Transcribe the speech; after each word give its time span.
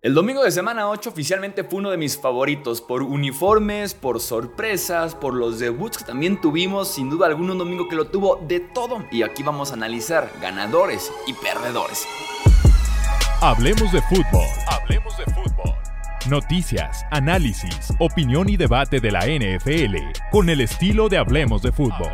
El 0.00 0.14
domingo 0.14 0.44
de 0.44 0.52
semana 0.52 0.88
8 0.88 1.10
oficialmente 1.10 1.64
fue 1.64 1.80
uno 1.80 1.90
de 1.90 1.96
mis 1.96 2.16
favoritos, 2.16 2.80
por 2.80 3.02
uniformes, 3.02 3.94
por 3.94 4.20
sorpresas, 4.20 5.16
por 5.16 5.34
los 5.34 5.58
debuts 5.58 5.98
que 5.98 6.04
también 6.04 6.40
tuvimos, 6.40 6.94
sin 6.94 7.10
duda 7.10 7.26
alguna 7.26 7.50
un 7.50 7.58
domingo 7.58 7.88
que 7.88 7.96
lo 7.96 8.06
tuvo 8.06 8.36
de 8.46 8.60
todo. 8.60 9.04
Y 9.10 9.24
aquí 9.24 9.42
vamos 9.42 9.72
a 9.72 9.74
analizar 9.74 10.30
ganadores 10.40 11.12
y 11.26 11.32
perdedores. 11.32 12.06
Hablemos 13.40 13.90
de 13.90 14.00
fútbol. 14.02 14.46
Hablemos 14.68 15.18
de 15.18 15.24
fútbol. 15.24 15.74
Noticias, 16.30 17.04
análisis, 17.10 17.92
opinión 17.98 18.48
y 18.48 18.56
debate 18.56 19.00
de 19.00 19.10
la 19.10 19.26
NFL 19.26 19.96
con 20.30 20.48
el 20.48 20.60
estilo 20.60 21.08
de 21.08 21.18
Hablemos 21.18 21.62
de 21.62 21.72
fútbol. 21.72 22.12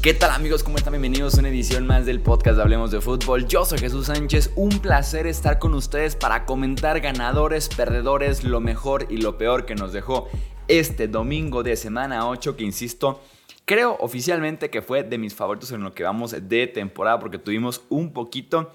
¿Qué 0.00 0.14
tal 0.14 0.30
amigos? 0.30 0.62
¿Cómo 0.62 0.76
están? 0.76 0.92
Bienvenidos 0.92 1.34
a 1.34 1.40
una 1.40 1.48
edición 1.48 1.84
más 1.84 2.06
del 2.06 2.20
podcast 2.20 2.54
de 2.54 2.62
Hablemos 2.62 2.92
de 2.92 3.00
Fútbol. 3.00 3.48
Yo 3.48 3.64
soy 3.64 3.80
Jesús 3.80 4.06
Sánchez, 4.06 4.52
un 4.54 4.78
placer 4.78 5.26
estar 5.26 5.58
con 5.58 5.74
ustedes 5.74 6.14
para 6.14 6.46
comentar 6.46 7.00
ganadores, 7.00 7.68
perdedores, 7.68 8.44
lo 8.44 8.60
mejor 8.60 9.08
y 9.10 9.16
lo 9.16 9.36
peor 9.38 9.66
que 9.66 9.74
nos 9.74 9.92
dejó 9.92 10.28
este 10.68 11.08
domingo 11.08 11.64
de 11.64 11.74
semana 11.76 12.28
8 12.28 12.56
que 12.56 12.62
insisto, 12.62 13.20
creo 13.64 13.96
oficialmente 13.98 14.70
que 14.70 14.82
fue 14.82 15.02
de 15.02 15.18
mis 15.18 15.34
favoritos 15.34 15.72
en 15.72 15.82
lo 15.82 15.92
que 15.94 16.04
vamos 16.04 16.32
de 16.48 16.68
temporada 16.68 17.18
porque 17.18 17.38
tuvimos 17.38 17.82
un 17.88 18.12
poquito 18.12 18.70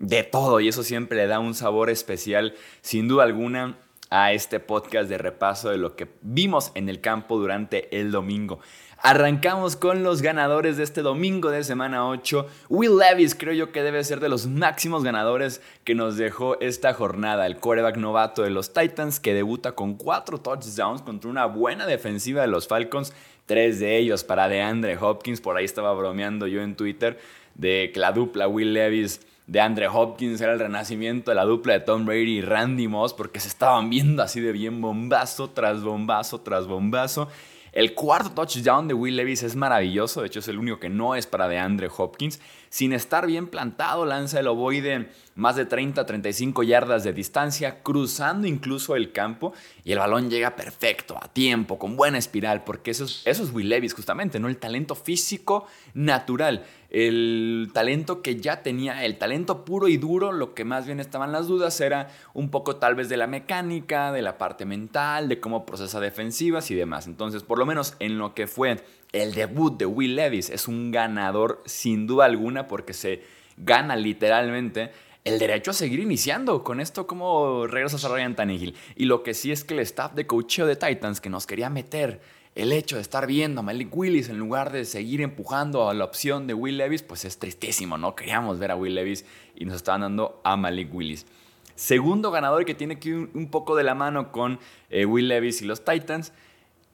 de 0.00 0.22
todo 0.22 0.60
y 0.60 0.68
eso 0.68 0.82
siempre 0.82 1.16
le 1.16 1.28
da 1.28 1.38
un 1.38 1.54
sabor 1.54 1.88
especial 1.88 2.54
sin 2.82 3.08
duda 3.08 3.24
alguna 3.24 3.78
a 4.10 4.34
este 4.34 4.60
podcast 4.60 5.08
de 5.08 5.16
repaso 5.16 5.70
de 5.70 5.78
lo 5.78 5.96
que 5.96 6.06
vimos 6.20 6.70
en 6.74 6.90
el 6.90 7.00
campo 7.00 7.38
durante 7.38 7.98
el 7.98 8.10
domingo. 8.12 8.60
Arrancamos 9.04 9.74
con 9.74 10.04
los 10.04 10.22
ganadores 10.22 10.76
de 10.76 10.84
este 10.84 11.02
domingo 11.02 11.50
de 11.50 11.64
semana 11.64 12.06
8. 12.06 12.46
Will 12.68 12.98
Levis 12.98 13.34
creo 13.34 13.52
yo 13.52 13.72
que 13.72 13.82
debe 13.82 14.04
ser 14.04 14.20
de 14.20 14.28
los 14.28 14.46
máximos 14.46 15.02
ganadores 15.02 15.60
que 15.82 15.96
nos 15.96 16.16
dejó 16.16 16.56
esta 16.60 16.94
jornada. 16.94 17.48
El 17.48 17.56
quarterback 17.56 17.96
novato 17.96 18.44
de 18.44 18.50
los 18.50 18.72
Titans 18.72 19.18
que 19.18 19.34
debuta 19.34 19.72
con 19.72 19.94
cuatro 19.94 20.38
touchdowns 20.38 21.02
contra 21.02 21.28
una 21.28 21.46
buena 21.46 21.84
defensiva 21.84 22.42
de 22.42 22.46
los 22.46 22.68
Falcons. 22.68 23.12
Tres 23.46 23.80
de 23.80 23.98
ellos 23.98 24.22
para 24.22 24.46
DeAndre 24.46 24.96
Hopkins. 24.96 25.40
Por 25.40 25.56
ahí 25.56 25.64
estaba 25.64 25.92
bromeando 25.94 26.46
yo 26.46 26.62
en 26.62 26.76
Twitter 26.76 27.18
de 27.56 27.90
que 27.92 27.98
la 27.98 28.12
dupla 28.12 28.46
Will 28.46 28.72
Levis 28.72 29.20
de 29.48 29.60
Andre 29.60 29.88
Hopkins 29.88 30.40
era 30.40 30.52
el 30.52 30.60
renacimiento 30.60 31.32
de 31.32 31.34
la 31.34 31.44
dupla 31.44 31.72
de 31.72 31.80
Tom 31.80 32.06
Brady 32.06 32.38
y 32.38 32.40
Randy 32.42 32.86
Moss 32.86 33.14
porque 33.14 33.40
se 33.40 33.48
estaban 33.48 33.90
viendo 33.90 34.22
así 34.22 34.40
de 34.40 34.52
bien 34.52 34.80
bombazo 34.80 35.50
tras 35.50 35.82
bombazo 35.82 36.40
tras 36.40 36.68
bombazo. 36.68 37.28
El 37.72 37.94
cuarto 37.94 38.32
touchdown 38.32 38.86
de 38.86 38.92
Will 38.92 39.16
Levis 39.16 39.42
es 39.42 39.56
maravilloso, 39.56 40.20
de 40.20 40.26
hecho 40.26 40.40
es 40.40 40.48
el 40.48 40.58
único 40.58 40.78
que 40.78 40.90
no 40.90 41.14
es 41.14 41.26
para 41.26 41.48
DeAndre 41.48 41.88
Hopkins. 41.96 42.38
Sin 42.72 42.94
estar 42.94 43.26
bien 43.26 43.48
plantado, 43.48 44.06
lanza 44.06 44.40
el 44.40 44.46
ovoide 44.46 45.10
más 45.34 45.56
de 45.56 45.68
30-35 45.68 46.64
yardas 46.64 47.04
de 47.04 47.12
distancia, 47.12 47.82
cruzando 47.82 48.46
incluso 48.46 48.96
el 48.96 49.12
campo 49.12 49.52
y 49.84 49.92
el 49.92 49.98
balón 49.98 50.30
llega 50.30 50.56
perfecto, 50.56 51.18
a 51.20 51.28
tiempo, 51.28 51.78
con 51.78 51.98
buena 51.98 52.16
espiral, 52.16 52.64
porque 52.64 52.92
eso 52.92 53.04
es, 53.04 53.20
eso 53.26 53.42
es 53.42 53.52
Will 53.52 53.68
Levis 53.68 53.92
justamente, 53.92 54.40
¿no? 54.40 54.48
El 54.48 54.56
talento 54.56 54.94
físico 54.94 55.66
natural 55.92 56.64
el 56.92 57.70
talento 57.72 58.20
que 58.20 58.36
ya 58.36 58.62
tenía, 58.62 59.02
el 59.06 59.16
talento 59.16 59.64
puro 59.64 59.88
y 59.88 59.96
duro, 59.96 60.30
lo 60.30 60.52
que 60.52 60.66
más 60.66 60.84
bien 60.84 61.00
estaban 61.00 61.32
las 61.32 61.48
dudas 61.48 61.80
era 61.80 62.10
un 62.34 62.50
poco 62.50 62.76
tal 62.76 62.94
vez 62.94 63.08
de 63.08 63.16
la 63.16 63.26
mecánica, 63.26 64.12
de 64.12 64.20
la 64.20 64.36
parte 64.36 64.66
mental, 64.66 65.26
de 65.30 65.40
cómo 65.40 65.64
procesa 65.64 66.00
defensivas 66.00 66.70
y 66.70 66.74
demás. 66.74 67.06
Entonces, 67.06 67.44
por 67.44 67.58
lo 67.58 67.64
menos 67.64 67.96
en 67.98 68.18
lo 68.18 68.34
que 68.34 68.46
fue 68.46 68.84
el 69.12 69.34
debut 69.34 69.78
de 69.78 69.86
Will 69.86 70.16
Levis, 70.16 70.50
es 70.50 70.68
un 70.68 70.90
ganador 70.90 71.62
sin 71.66 72.06
duda 72.06 72.24
alguna 72.24 72.66
porque 72.66 72.94
se 72.94 73.22
gana 73.56 73.94
literalmente 73.96 74.90
el 75.24 75.38
derecho 75.38 75.70
a 75.70 75.74
seguir 75.74 76.00
iniciando 76.00 76.64
con 76.64 76.80
esto 76.80 77.06
como 77.06 77.66
regresas 77.66 78.04
a 78.04 78.08
Ryan 78.08 78.34
Tannehill. 78.34 78.74
Y 78.96 79.04
lo 79.04 79.22
que 79.22 79.34
sí 79.34 79.52
es 79.52 79.64
que 79.64 79.74
el 79.74 79.80
staff 79.80 80.14
de 80.14 80.26
coacheo 80.26 80.66
de 80.66 80.76
Titans 80.76 81.20
que 81.20 81.30
nos 81.30 81.46
quería 81.46 81.70
meter 81.70 82.20
el 82.54 82.72
hecho 82.72 82.96
de 82.96 83.02
estar 83.02 83.26
viendo 83.26 83.60
a 83.60 83.62
Malik 83.62 83.96
Willis 83.96 84.28
en 84.28 84.38
lugar 84.38 84.72
de 84.72 84.84
seguir 84.84 85.20
empujando 85.22 85.88
a 85.88 85.94
la 85.94 86.04
opción 86.04 86.46
de 86.46 86.54
Will 86.54 86.76
Levis, 86.76 87.02
pues 87.02 87.24
es 87.24 87.38
tristísimo, 87.38 87.96
¿no? 87.96 88.14
Queríamos 88.14 88.58
ver 88.58 88.72
a 88.72 88.76
Will 88.76 88.94
Levis 88.94 89.24
y 89.54 89.64
nos 89.64 89.76
estaban 89.76 90.02
dando 90.02 90.40
a 90.44 90.56
Malik 90.56 90.92
Willis. 90.92 91.26
Segundo 91.74 92.30
ganador 92.30 92.64
que 92.66 92.74
tiene 92.74 92.98
que 92.98 93.08
ir 93.10 93.30
un 93.32 93.50
poco 93.50 93.74
de 93.74 93.84
la 93.84 93.94
mano 93.94 94.32
con 94.32 94.60
eh, 94.90 95.06
Will 95.06 95.28
Levis 95.28 95.62
y 95.62 95.64
los 95.64 95.84
Titans. 95.84 96.32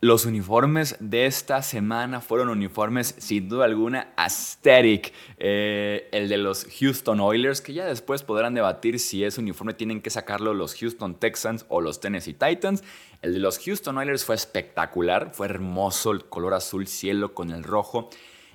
Los 0.00 0.26
uniformes 0.26 0.96
de 1.00 1.26
esta 1.26 1.60
semana 1.60 2.20
fueron 2.20 2.50
uniformes 2.50 3.16
sin 3.18 3.48
duda 3.48 3.64
alguna 3.64 4.12
aesthetic. 4.16 5.12
Eh, 5.38 6.08
el 6.12 6.28
de 6.28 6.36
los 6.36 6.68
Houston 6.78 7.18
Oilers, 7.18 7.60
que 7.60 7.72
ya 7.72 7.84
después 7.84 8.22
podrán 8.22 8.54
debatir 8.54 9.00
si 9.00 9.24
ese 9.24 9.40
uniforme 9.40 9.74
tienen 9.74 10.00
que 10.00 10.10
sacarlo 10.10 10.54
los 10.54 10.76
Houston 10.76 11.16
Texans 11.16 11.66
o 11.68 11.80
los 11.80 11.98
Tennessee 11.98 12.32
Titans. 12.32 12.84
El 13.22 13.32
de 13.34 13.40
los 13.40 13.58
Houston 13.58 13.98
Oilers 13.98 14.24
fue 14.24 14.36
espectacular, 14.36 15.32
fue 15.34 15.48
hermoso 15.48 16.12
el 16.12 16.26
color 16.26 16.54
azul 16.54 16.86
cielo 16.86 17.34
con 17.34 17.50
el 17.50 17.64
rojo. 17.64 18.08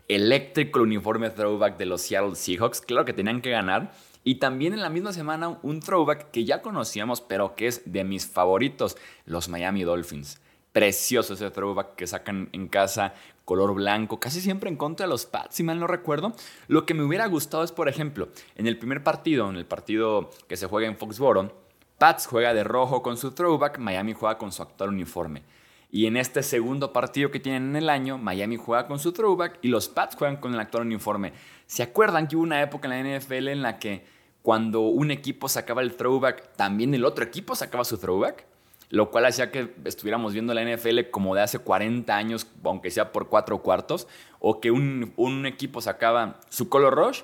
Eléctrico 0.08 0.80
el 0.80 0.86
uniforme 0.86 1.30
throwback 1.30 1.75
de 1.75 1.88
los 1.88 2.04
Seattle 2.04 2.36
Seahawks, 2.36 2.80
claro 2.80 3.04
que 3.04 3.12
tenían 3.12 3.42
que 3.42 3.52
ganar. 3.52 3.92
Y 4.24 4.36
también 4.36 4.72
en 4.72 4.81
la 4.81 4.90
misma 4.90 5.12
semana 5.12 5.60
un 5.62 5.81
throwback 5.81 6.31
que 6.31 6.46
ya 6.46 6.62
conocíamos, 6.62 7.20
pero 7.20 7.56
que 7.56 7.68
es 7.68 7.81
de 7.84 8.06
mis 8.06 8.28
favoritos, 8.28 8.96
los 9.25 9.50
Miami 9.50 9.84
Dolphins. 9.84 10.40
Precioso 10.74 11.36
ese 11.36 11.52
throwback 11.52 11.96
que 11.96 12.08
sacan 12.08 12.50
en 12.52 12.68
casa, 12.68 13.14
color 13.46 13.74
blanco, 13.76 14.20
casi 14.20 14.42
siempre 14.42 14.70
en 14.70 14.76
contra 14.76 15.06
de 15.06 15.10
los 15.10 15.26
Pats, 15.26 15.56
si 15.56 15.64
mal 15.64 15.80
no 15.80 15.88
recuerdo. 15.88 16.34
Lo 16.68 16.86
que 16.86 16.94
me 16.94 17.04
hubiera 17.04 17.28
gustado 17.28 17.64
es, 17.64 17.72
por 17.72 17.88
ejemplo, 17.88 18.30
en 18.56 18.68
el 18.68 18.78
primer 18.78 19.04
partido, 19.04 19.50
en 19.50 19.56
el 19.56 19.66
partido 19.66 20.32
que 20.48 20.58
se 20.58 20.68
juega 20.68 20.88
en 20.88 20.98
Foxboro, 20.98 21.64
Pats 22.00 22.28
juega 22.28 22.54
de 22.54 22.64
rojo 22.64 23.02
con 23.02 23.18
su 23.18 23.32
throwback, 23.32 23.78
Miami 23.78 24.14
juega 24.14 24.38
con 24.38 24.52
su 24.52 24.62
actual 24.62 24.90
uniforme. 24.90 25.44
Y 25.92 26.08
en 26.08 26.18
este 26.18 26.42
segundo 26.42 26.92
partido 26.92 27.30
que 27.30 27.40
tienen 27.40 27.70
en 27.70 27.76
el 27.76 27.90
año, 27.90 28.18
Miami 28.18 28.58
juega 28.58 28.88
con 28.88 28.98
su 28.98 29.14
throwback 29.14 29.60
y 29.62 29.68
los 29.68 29.90
Pats 29.90 30.16
juegan 30.16 30.38
con 30.38 30.56
el 30.56 30.60
actual 30.60 30.88
uniforme. 30.88 31.34
¿Se 31.68 31.84
acuerdan 31.84 32.28
que 32.28 32.36
hubo 32.36 32.44
una 32.44 32.64
época 32.64 32.88
en 32.88 33.14
la 33.14 33.20
NFL 33.20 33.48
en 33.50 33.62
la 33.62 33.78
que 33.78 34.04
cuando 34.42 34.82
un 34.82 35.12
equipo 35.12 35.48
sacaba 35.48 35.84
el 35.84 35.96
throwback, 35.96 36.56
también 36.56 36.96
el 36.96 37.06
otro 37.06 37.24
equipo 37.24 37.54
sacaba 37.56 37.86
su 37.86 38.00
throwback? 38.00 38.48
Lo 38.94 39.09
cual 39.09 39.26
hacía 39.26 39.50
que 39.50 39.74
estuviéramos 39.86 40.34
viendo 40.34 40.54
la 40.54 40.64
NFL 40.64 41.09
como 41.09 41.34
de 41.34 41.42
hace 41.42 41.58
40 41.58 42.16
años, 42.16 42.46
aunque 42.64 42.92
sea 42.92 43.12
por 43.12 43.28
cuatro 43.28 43.64
cuartos, 43.64 44.08
o 44.38 44.62
que 44.62 44.70
un, 44.70 45.46
equipo 45.48 45.81
sacaba 45.81 46.40
su 46.50 46.70
color 46.70 46.94
rush 46.94 47.22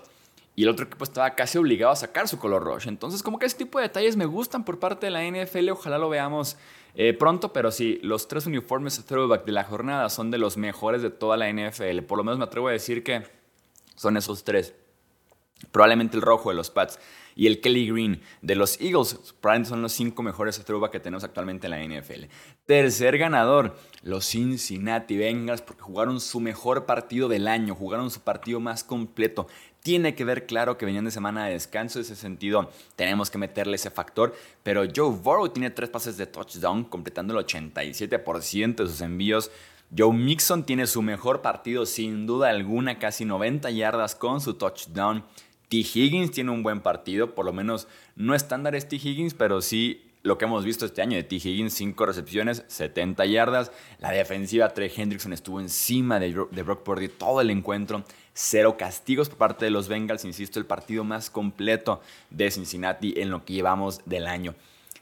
y 0.56 0.64
el 0.64 0.70
otro 0.70 0.88
equipo 0.88 1.04
estaba 1.04 1.36
casi 1.36 1.60
obligado 1.60 1.92
a 1.92 1.96
sacar 1.96 2.28
su 2.28 2.40
color 2.40 2.64
rush. 2.64 2.88
Entonces, 2.88 3.22
como 3.22 3.38
que 3.38 3.46
ese 3.46 3.56
tipo 3.56 3.78
de 3.78 3.84
detalles 3.84 4.18
me 4.18 4.26
gustan 4.26 4.66
por 4.66 4.80
parte 4.80 5.06
de 5.06 5.12
la 5.12 5.24
NFL, 5.24 5.70
ojalá 5.70 6.00
lo 6.00 6.10
veamos 6.10 6.58
eh, 6.96 7.14
pronto, 7.14 7.54
pero 7.54 7.70
sí, 7.70 8.00
los 8.02 8.28
tres 8.28 8.48
uniformes 8.48 9.06
throwback 9.06 9.46
de 9.46 9.52
la 9.52 9.64
jornada 9.64 10.10
son 10.10 10.32
de 10.32 10.40
los 10.40 10.58
mejores 10.58 11.04
de 11.04 11.12
toda 11.12 11.38
la 11.38 11.54
NFL. 11.54 12.00
Por 12.08 12.18
lo 12.18 12.24
menos 12.24 12.40
me 12.40 12.46
atrevo 12.46 12.70
a 12.70 12.72
decir 12.72 13.04
que 13.04 13.28
son 13.96 14.18
esos 14.18 14.44
tres. 14.44 14.74
Probablemente 15.72 16.18
el 16.18 16.24
rojo 16.24 16.50
de 16.50 16.56
los 16.56 16.72
Pats 16.72 16.98
y 17.40 17.48
el 17.48 17.62
Kelly 17.62 17.90
Green 17.90 18.22
de 18.42 18.56
los 18.56 18.82
Eagles. 18.82 19.34
Probablemente 19.40 19.70
son 19.70 19.82
los 19.82 19.94
cinco 19.94 20.22
mejores 20.22 20.62
throwback 20.62 20.92
que 20.92 21.00
tenemos 21.00 21.24
actualmente 21.24 21.68
en 21.68 21.72
la 21.72 22.02
NFL. 22.02 22.26
Tercer 22.66 23.18
ganador, 23.18 23.78
los 24.04 24.26
Cincinnati 24.26 25.16
Bengals, 25.16 25.62
porque 25.62 25.82
jugaron 25.82 26.20
su 26.20 26.42
mejor 26.42 26.86
partido 26.86 27.30
del 27.30 27.48
año, 27.48 27.76
jugaron 27.76 28.12
su 28.12 28.20
partido 28.20 28.60
más 28.60 28.84
completo. 28.84 29.48
Tiene 29.82 30.16
que 30.16 30.26
ver 30.26 30.48
claro 30.48 30.78
que 30.78 30.86
venían 30.86 31.06
de 31.06 31.12
semana 31.12 31.46
de 31.46 31.54
descanso, 31.54 32.00
en 32.00 32.04
ese 32.04 32.18
sentido 32.18 32.70
tenemos 32.98 33.32
que 33.32 33.38
meterle 33.38 33.78
ese 33.78 33.90
factor, 33.90 34.36
pero 34.62 34.84
Joe 34.94 35.16
Burrow 35.16 35.48
tiene 35.48 35.70
tres 35.70 35.90
pases 35.90 36.18
de 36.18 36.28
touchdown, 36.28 36.84
completando 36.84 37.40
el 37.40 37.46
87% 37.46 38.76
de 38.76 38.88
sus 38.90 39.00
envíos. 39.00 39.50
Joe 39.98 40.14
Mixon 40.14 40.66
tiene 40.66 40.88
su 40.88 41.02
mejor 41.02 41.42
partido 41.42 41.86
sin 41.86 42.28
duda 42.28 42.50
alguna, 42.50 43.00
casi 43.00 43.24
90 43.24 43.72
yardas 43.72 44.14
con 44.14 44.42
su 44.42 44.56
touchdown. 44.56 45.24
T. 45.70 45.78
Higgins 45.78 46.32
tiene 46.32 46.52
un 46.52 46.64
buen 46.64 46.82
partido, 46.82 47.36
por 47.36 47.46
lo 47.46 47.54
menos 47.54 47.88
no 48.16 48.36
estándar 48.36 48.76
es 48.76 48.88
T. 48.88 48.98
Higgins, 48.98 49.34
pero 49.36 49.62
sí 49.62 50.10
lo 50.22 50.38
que 50.38 50.46
hemos 50.46 50.66
visto 50.66 50.86
este 50.86 51.02
año 51.02 51.16
de 51.16 51.24
T. 51.24 51.36
Higgins, 51.36 51.74
5 51.74 52.06
recepciones, 52.06 52.64
70 52.68 53.26
yardas. 53.26 53.72
La 54.00 54.12
defensiva 54.12 54.70
Trey 54.70 54.92
Hendrickson 54.94 55.32
estuvo 55.32 55.60
encima 55.60 56.20
de, 56.20 56.34
Brock 56.34 56.84
Purdy 56.84 57.08
todo 57.08 57.40
el 57.42 57.52
encuentro. 57.52 58.04
Cero 58.34 58.78
castigos 58.78 59.30
por 59.30 59.38
parte 59.38 59.66
de 59.66 59.72
los 59.72 59.88
Bengals, 59.88 60.26
insisto, 60.26 60.60
el 60.60 60.66
partido 60.66 61.04
más 61.04 61.30
completo 61.30 62.02
de 62.30 62.52
Cincinnati 62.52 63.14
en 63.18 63.30
lo 63.30 63.46
que 63.46 63.54
llevamos 63.54 64.02
del 64.06 64.28
año. 64.28 64.56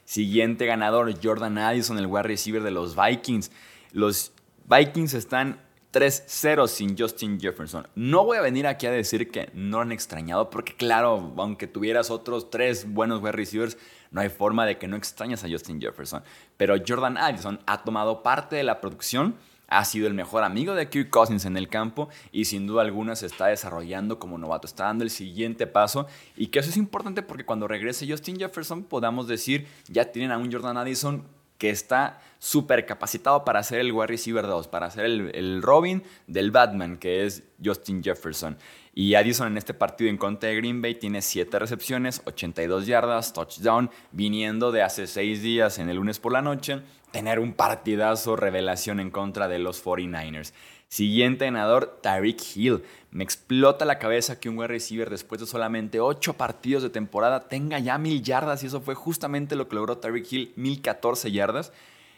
Siguiente 0.04 0.66
ganador, 0.66 1.12
Jordan 1.22 1.58
Addison, 1.58 1.98
el 1.98 2.06
wide 2.06 2.22
receiver 2.22 2.62
de 2.62 2.70
los 2.70 2.96
Vikings. 2.96 3.50
Los 3.92 4.32
Vikings 4.68 5.14
están 5.14 5.60
3-0 5.98 6.68
sin 6.68 6.96
Justin 6.96 7.40
Jefferson. 7.40 7.84
No 7.96 8.24
voy 8.24 8.38
a 8.38 8.40
venir 8.40 8.68
aquí 8.68 8.86
a 8.86 8.92
decir 8.92 9.32
que 9.32 9.50
no 9.52 9.80
han 9.80 9.90
extrañado, 9.90 10.48
porque 10.48 10.76
claro, 10.76 11.34
aunque 11.36 11.66
tuvieras 11.66 12.12
otros 12.12 12.50
tres 12.50 12.88
buenos 12.88 13.20
wide 13.20 13.32
receivers, 13.32 13.76
no 14.12 14.20
hay 14.20 14.28
forma 14.28 14.64
de 14.64 14.78
que 14.78 14.86
no 14.86 14.96
extrañas 14.96 15.42
a 15.42 15.48
Justin 15.48 15.80
Jefferson. 15.80 16.22
Pero 16.56 16.76
Jordan 16.86 17.18
Addison 17.18 17.58
ha 17.66 17.82
tomado 17.82 18.22
parte 18.22 18.54
de 18.54 18.62
la 18.62 18.80
producción, 18.80 19.34
ha 19.66 19.84
sido 19.84 20.06
el 20.06 20.14
mejor 20.14 20.44
amigo 20.44 20.76
de 20.76 20.88
Kirk 20.88 21.10
Cousins 21.10 21.44
en 21.46 21.56
el 21.56 21.68
campo 21.68 22.08
y 22.30 22.44
sin 22.44 22.68
duda 22.68 22.82
alguna 22.82 23.16
se 23.16 23.26
está 23.26 23.46
desarrollando 23.46 24.20
como 24.20 24.38
novato, 24.38 24.68
está 24.68 24.84
dando 24.84 25.02
el 25.02 25.10
siguiente 25.10 25.66
paso 25.66 26.06
y 26.36 26.46
que 26.46 26.60
eso 26.60 26.70
es 26.70 26.76
importante 26.76 27.22
porque 27.22 27.44
cuando 27.44 27.66
regrese 27.66 28.08
Justin 28.08 28.38
Jefferson 28.38 28.84
podamos 28.84 29.26
decir 29.26 29.66
ya 29.88 30.12
tienen 30.12 30.30
a 30.30 30.38
un 30.38 30.50
Jordan 30.50 30.76
Addison 30.76 31.24
que 31.58 31.70
está 31.70 32.20
súper 32.38 32.86
capacitado 32.86 33.44
para 33.44 33.62
ser 33.62 33.80
el 33.80 33.92
wide 33.92 34.06
receiver 34.06 34.46
2, 34.46 34.68
para 34.68 34.90
ser 34.90 35.04
el, 35.04 35.30
el, 35.34 35.60
Robin 35.60 36.04
del 36.26 36.52
Batman, 36.52 36.96
que 36.96 37.26
es 37.26 37.42
Justin 37.62 38.02
Jefferson. 38.02 38.56
Y 38.94 39.14
Addison 39.14 39.48
en 39.48 39.58
este 39.58 39.74
partido 39.74 40.08
en 40.08 40.16
contra 40.16 40.48
de 40.48 40.56
Green 40.56 40.80
Bay 40.80 40.94
tiene 40.94 41.20
7 41.20 41.58
recepciones, 41.58 42.22
82 42.24 42.86
yardas, 42.86 43.32
touchdown, 43.32 43.90
viniendo 44.12 44.72
de 44.72 44.82
hace 44.82 45.06
6 45.06 45.42
días 45.42 45.78
en 45.78 45.88
el 45.88 45.96
lunes 45.96 46.18
por 46.18 46.32
la 46.32 46.42
noche, 46.42 46.80
tener 47.10 47.38
un 47.38 47.52
partidazo 47.52 48.36
revelación 48.36 49.00
en 49.00 49.10
contra 49.10 49.48
de 49.48 49.58
los 49.58 49.84
49ers. 49.84 50.52
Siguiente 50.88 51.44
ganador, 51.44 51.98
Tyreek 52.02 52.40
Hill. 52.56 52.82
Me 53.10 53.22
explota 53.22 53.84
la 53.84 53.98
cabeza 53.98 54.40
que 54.40 54.48
un 54.48 54.56
wide 54.56 54.68
receiver 54.68 55.10
después 55.10 55.40
de 55.40 55.46
solamente 55.46 56.00
8 56.00 56.34
partidos 56.34 56.82
de 56.82 56.90
temporada 56.90 57.48
tenga 57.48 57.78
ya 57.78 57.98
mil 57.98 58.22
yardas 58.22 58.62
y 58.62 58.68
eso 58.68 58.80
fue 58.80 58.94
justamente 58.94 59.54
lo 59.54 59.68
que 59.68 59.76
logró 59.76 59.98
Tyreek 59.98 60.32
Hill, 60.32 60.52
1014 60.56 61.30
yardas. 61.30 61.72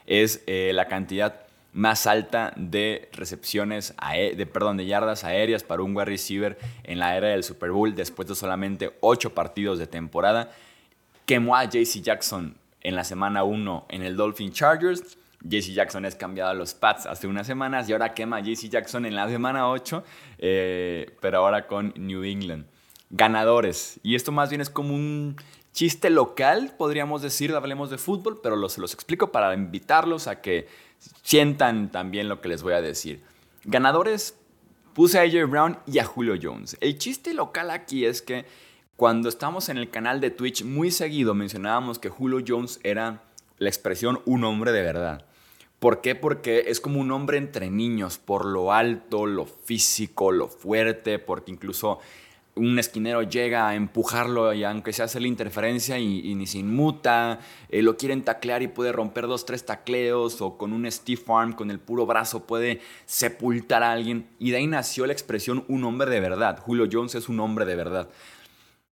Es 0.06 0.42
eh, 0.46 0.70
la 0.72 0.86
cantidad 0.86 1.46
más 1.72 2.06
alta 2.06 2.52
de 2.56 3.08
recepciones, 3.12 3.94
de, 4.36 4.46
perdón, 4.46 4.76
de 4.76 4.86
yardas 4.86 5.24
aéreas 5.24 5.62
para 5.62 5.82
un 5.82 5.96
wide 5.96 6.06
receiver 6.06 6.58
en 6.84 6.98
la 6.98 7.16
era 7.16 7.28
del 7.28 7.44
Super 7.44 7.70
Bowl 7.70 7.94
después 7.94 8.28
de 8.28 8.34
solamente 8.34 8.92
8 9.00 9.34
partidos 9.34 9.78
de 9.78 9.86
temporada. 9.86 10.52
Quemó 11.26 11.56
a 11.56 11.64
JC 11.64 12.02
Jackson 12.02 12.56
en 12.82 12.96
la 12.96 13.04
semana 13.04 13.44
1 13.44 13.86
en 13.88 14.02
el 14.02 14.16
Dolphin 14.16 14.52
Chargers 14.52 15.18
JC 15.42 15.72
Jackson 15.72 16.04
es 16.04 16.14
cambiado 16.14 16.50
a 16.50 16.54
los 16.54 16.74
Pats 16.74 17.06
hace 17.06 17.26
unas 17.26 17.46
semanas 17.46 17.88
y 17.88 17.92
ahora 17.92 18.14
quema 18.14 18.40
JC 18.40 18.68
Jackson 18.68 19.06
en 19.06 19.14
la 19.14 19.28
semana 19.28 19.70
8, 19.70 20.04
eh, 20.38 21.16
pero 21.20 21.38
ahora 21.38 21.66
con 21.66 21.94
New 21.96 22.24
England. 22.24 22.66
Ganadores. 23.10 23.98
Y 24.02 24.14
esto 24.14 24.32
más 24.32 24.50
bien 24.50 24.60
es 24.60 24.70
como 24.70 24.94
un 24.94 25.36
chiste 25.72 26.10
local, 26.10 26.74
podríamos 26.76 27.22
decir, 27.22 27.54
hablemos 27.54 27.90
de 27.90 27.98
fútbol, 27.98 28.40
pero 28.42 28.56
los, 28.56 28.76
los 28.78 28.92
explico 28.92 29.32
para 29.32 29.54
invitarlos 29.54 30.26
a 30.26 30.40
que 30.40 30.68
sientan 31.22 31.90
también 31.90 32.28
lo 32.28 32.40
que 32.40 32.48
les 32.48 32.62
voy 32.62 32.74
a 32.74 32.82
decir. 32.82 33.22
Ganadores, 33.64 34.36
puse 34.92 35.18
a 35.18 35.22
AJ 35.22 35.48
Brown 35.48 35.78
y 35.86 35.98
a 35.98 36.04
Julio 36.04 36.34
Jones. 36.40 36.76
El 36.80 36.98
chiste 36.98 37.32
local 37.32 37.70
aquí 37.70 38.04
es 38.04 38.20
que 38.20 38.44
cuando 39.00 39.30
estamos 39.30 39.70
en 39.70 39.78
el 39.78 39.88
canal 39.88 40.20
de 40.20 40.30
Twitch 40.30 40.62
muy 40.62 40.90
seguido 40.90 41.32
mencionábamos 41.32 41.98
que 41.98 42.10
Julio 42.10 42.44
Jones 42.46 42.80
era 42.82 43.22
la 43.56 43.70
expresión 43.70 44.20
un 44.26 44.44
hombre 44.44 44.72
de 44.72 44.82
verdad. 44.82 45.24
¿Por 45.78 46.02
qué? 46.02 46.14
Porque 46.14 46.64
es 46.66 46.82
como 46.82 47.00
un 47.00 47.10
hombre 47.10 47.38
entre 47.38 47.70
niños, 47.70 48.18
por 48.18 48.44
lo 48.44 48.74
alto, 48.74 49.24
lo 49.24 49.46
físico, 49.46 50.32
lo 50.32 50.48
fuerte, 50.48 51.18
porque 51.18 51.50
incluso 51.50 51.98
un 52.56 52.78
esquinero 52.78 53.22
llega 53.22 53.70
a 53.70 53.74
empujarlo 53.74 54.52
y 54.52 54.64
aunque 54.64 54.92
se 54.92 55.02
hace 55.02 55.18
la 55.18 55.28
interferencia 55.28 55.98
y, 55.98 56.34
ni 56.34 56.46
se 56.46 56.58
inmuta, 56.58 57.38
eh, 57.70 57.80
lo 57.80 57.96
quieren 57.96 58.22
taclear 58.22 58.60
y 58.60 58.68
puede 58.68 58.92
romper 58.92 59.26
dos, 59.28 59.46
tres 59.46 59.64
tacleos 59.64 60.42
o 60.42 60.58
con 60.58 60.74
un 60.74 60.84
stiff 60.92 61.30
arm, 61.30 61.54
con 61.54 61.70
el 61.70 61.78
puro 61.78 62.04
brazo 62.04 62.46
puede 62.46 62.82
sepultar 63.06 63.82
a 63.82 63.92
alguien. 63.92 64.28
Y 64.38 64.50
de 64.50 64.58
ahí 64.58 64.66
nació 64.66 65.06
la 65.06 65.14
expresión 65.14 65.64
un 65.68 65.84
hombre 65.84 66.10
de 66.10 66.20
verdad. 66.20 66.60
Julio 66.60 66.86
Jones 66.92 67.14
es 67.14 67.30
un 67.30 67.40
hombre 67.40 67.64
de 67.64 67.76
verdad. 67.76 68.10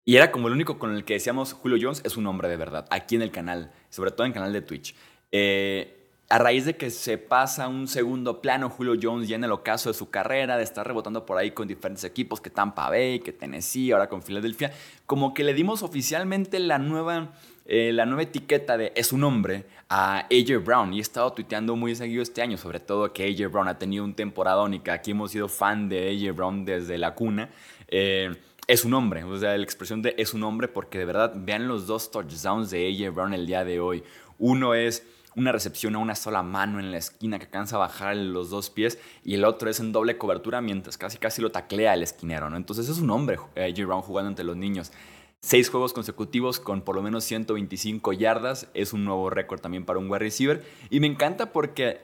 Y 0.05 0.17
era 0.17 0.33
como 0.33 0.49
el 0.49 0.55
único 0.55 0.79
con 0.79 0.95
el 0.95 1.05
que 1.05 1.15
decíamos 1.15 1.53
Julio 1.53 1.79
Jones 1.81 2.03
es 2.05 2.17
un 2.17 2.27
hombre 2.27 2.49
de 2.49 2.57
verdad, 2.57 2.87
aquí 2.91 3.17
en 3.17 3.23
el 3.23 3.31
canal, 3.31 3.73
sobre 3.91 4.11
todo 4.11 4.25
en 4.25 4.31
el 4.31 4.35
canal 4.35 4.53
de 4.53 4.63
Twitch. 4.63 4.95
Eh, 5.33 6.01
a 6.31 6.39
raíz 6.39 6.65
de 6.65 6.77
que 6.77 6.91
se 6.91 7.19
pasa 7.19 7.67
un 7.67 7.89
segundo 7.89 8.41
plano, 8.41 8.71
Julio 8.71 8.95
Jones 9.03 9.29
ya 9.29 9.35
en 9.35 9.43
el 9.43 9.51
ocaso 9.51 9.91
de 9.91 9.95
su 9.95 10.11
carrera, 10.11 10.57
de 10.57 10.63
estar 10.63 10.87
rebotando 10.87 11.27
por 11.27 11.37
ahí 11.37 11.51
con 11.51 11.67
diferentes 11.67 12.05
equipos, 12.05 12.41
que 12.41 12.51
Tampa 12.51 12.89
Bay, 12.89 13.19
que 13.19 13.33
Tennessee, 13.33 13.91
ahora 13.91 14.09
con 14.09 14.23
Filadelfia, 14.23 14.73
como 15.07 15.35
que 15.35 15.43
le 15.43 15.55
dimos 15.55 15.83
oficialmente 15.83 16.61
la 16.61 16.79
nueva, 16.79 17.33
eh, 17.67 17.91
la 17.93 18.07
nueva 18.07 18.23
etiqueta 18.23 18.79
de 18.79 18.93
es 18.95 19.13
un 19.13 19.25
hombre 19.25 19.67
a 19.89 20.21
AJ 20.31 20.65
Brown. 20.65 20.95
Y 20.95 20.99
he 20.99 21.03
estado 21.03 21.33
tuiteando 21.33 21.75
muy 21.75 21.97
seguido 21.97 22.23
este 22.23 22.43
año, 22.43 22.57
sobre 22.57 22.79
todo 22.79 23.13
que 23.13 23.25
AJ 23.25 23.51
Brown 23.51 23.67
ha 23.67 23.79
tenido 23.79 24.05
un 24.05 24.15
temporadón 24.15 24.75
y 24.75 24.79
que 24.79 24.93
aquí 24.93 25.11
hemos 25.11 25.33
sido 25.33 25.49
fan 25.49 25.89
de 25.89 26.11
AJ 26.11 26.37
Brown 26.37 26.65
desde 26.65 26.97
la 26.97 27.17
cuna. 27.17 27.51
Eh, 27.89 28.31
es 28.71 28.85
un 28.85 28.95
hombre, 28.95 29.25
o 29.25 29.37
sea, 29.37 29.57
la 29.59 29.65
expresión 29.65 30.01
de 30.01 30.15
es 30.17 30.33
un 30.33 30.45
hombre 30.45 30.69
porque 30.69 30.97
de 30.97 31.05
verdad 31.05 31.33
vean 31.35 31.67
los 31.67 31.89
dos 31.89 32.13
touchdowns 32.13 32.71
de 32.71 32.87
AJ 32.87 33.13
Brown 33.13 33.35
el 33.35 33.45
día 33.45 33.65
de 33.65 33.81
hoy. 33.81 34.05
Uno 34.39 34.75
es 34.75 35.05
una 35.35 35.51
recepción 35.51 35.97
a 35.97 35.99
una 35.99 36.15
sola 36.15 36.45
mano 36.45 36.79
en 36.79 36.93
la 36.93 36.99
esquina 36.99 37.41
que 37.41 37.49
cansa 37.49 37.79
bajar 37.79 38.15
los 38.15 38.49
dos 38.49 38.71
pies 38.71 39.01
y 39.25 39.35
el 39.35 39.45
otro 39.45 39.71
es 39.71 39.81
en 39.81 39.91
doble 39.91 40.19
cobertura 40.19 40.61
mientras 40.61 40.97
casi 40.99 41.19
casi 41.19 41.43
lo 41.43 41.51
taclea 41.51 41.95
el 41.95 42.05
esquinero, 42.05 42.49
¿no? 42.49 42.57
Entonces 42.57 42.89
es 42.89 42.99
un 42.99 43.11
hombre 43.11 43.39
AJ 43.57 43.87
Brown 43.87 44.03
jugando 44.03 44.29
ante 44.29 44.45
los 44.45 44.57
niños. 44.57 44.93
Seis 45.41 45.69
juegos 45.69 45.93
consecutivos 45.93 46.61
con 46.61 46.83
por 46.83 46.95
lo 46.95 47.03
menos 47.03 47.25
125 47.25 48.13
yardas 48.13 48.69
es 48.75 48.93
un 48.93 49.05
nuevo 49.05 49.31
récord 49.31 49.61
también 49.61 49.85
para 49.85 49.99
un 49.99 50.09
wide 50.09 50.21
receiver 50.21 50.65
y 50.91 51.01
me 51.01 51.09
encanta 51.09 51.51
porque 51.51 52.03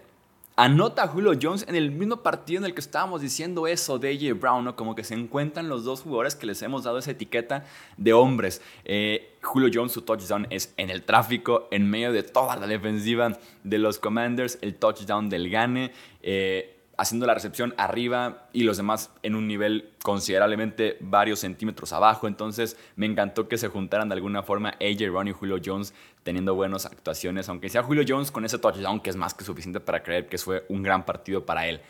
Anota 0.59 1.07
Julio 1.07 1.33
Jones 1.41 1.67
en 1.69 1.77
el 1.77 1.91
mismo 1.91 2.23
partido 2.23 2.61
en 2.61 2.65
el 2.65 2.73
que 2.73 2.81
estábamos 2.81 3.21
diciendo 3.21 3.67
eso 3.67 3.99
de 3.99 4.09
AJ 4.09 4.41
Brown, 4.41 4.65
¿no? 4.65 4.75
Como 4.75 4.95
que 4.95 5.05
se 5.05 5.13
encuentran 5.13 5.69
los 5.69 5.85
dos 5.85 6.01
jugadores 6.01 6.35
que 6.35 6.47
les 6.47 6.63
hemos 6.63 6.85
dado 6.85 6.97
esa 6.97 7.11
etiqueta 7.11 7.67
de 7.99 8.15
hombres. 8.15 8.63
Eh, 8.87 9.37
Julio 9.43 9.69
Jones, 9.71 9.93
su 9.93 10.01
touchdown 10.01 10.47
es 10.49 10.73
en 10.79 10.89
el 10.89 11.03
tráfico, 11.03 11.69
en 11.71 11.91
medio 11.91 12.11
de 12.11 12.23
toda 12.23 12.57
la 12.57 12.67
defensiva 12.67 13.39
de 13.65 13.79
los 13.79 13.99
Commanders, 13.99 14.59
el 14.63 14.77
touchdown 14.77 15.29
del 15.29 15.51
Gane. 15.51 15.93
Eh, 16.23 16.76
haciendo 16.97 17.27
la 17.27 17.35
recepción 17.35 17.75
arriba 17.77 18.49
y 18.53 18.65
los 18.65 18.77
demás 18.77 19.11
en 19.23 19.35
un 19.35 19.47
nivel 19.47 19.91
considerablemente 20.03 20.97
varios 21.01 21.41
centímetros 21.41 21.93
abajo. 21.93 22.27
Entonces 22.27 22.77
me 22.97 23.07
encantó 23.07 23.49
que 23.49 23.59
se 23.59 23.69
juntaran 23.69 24.09
de 24.09 24.15
alguna 24.15 24.43
forma 24.43 24.75
AJ 24.81 25.11
Brown 25.11 25.29
y 25.29 25.33
Julio 25.33 25.59
Jones 25.65 25.95
teniendo 26.23 26.55
buenas 26.55 26.87
actuaciones, 26.87 27.49
aunque 27.49 27.69
sea 27.69 27.83
Julio 27.83 28.05
Jones 28.07 28.31
con 28.31 28.45
ese 28.45 28.59
touchdown 28.59 29.01
que 29.01 29.11
es 29.11 29.17
más 29.17 29.35
que 29.35 29.45
suficiente 29.45 29.81
para 29.81 30.03
creer 30.03 30.29
que 30.29 30.39
fue 30.39 30.65
un 30.69 30.83
gran 30.83 31.05
partido 31.05 31.45
para 31.45 31.67
él. 31.67 31.81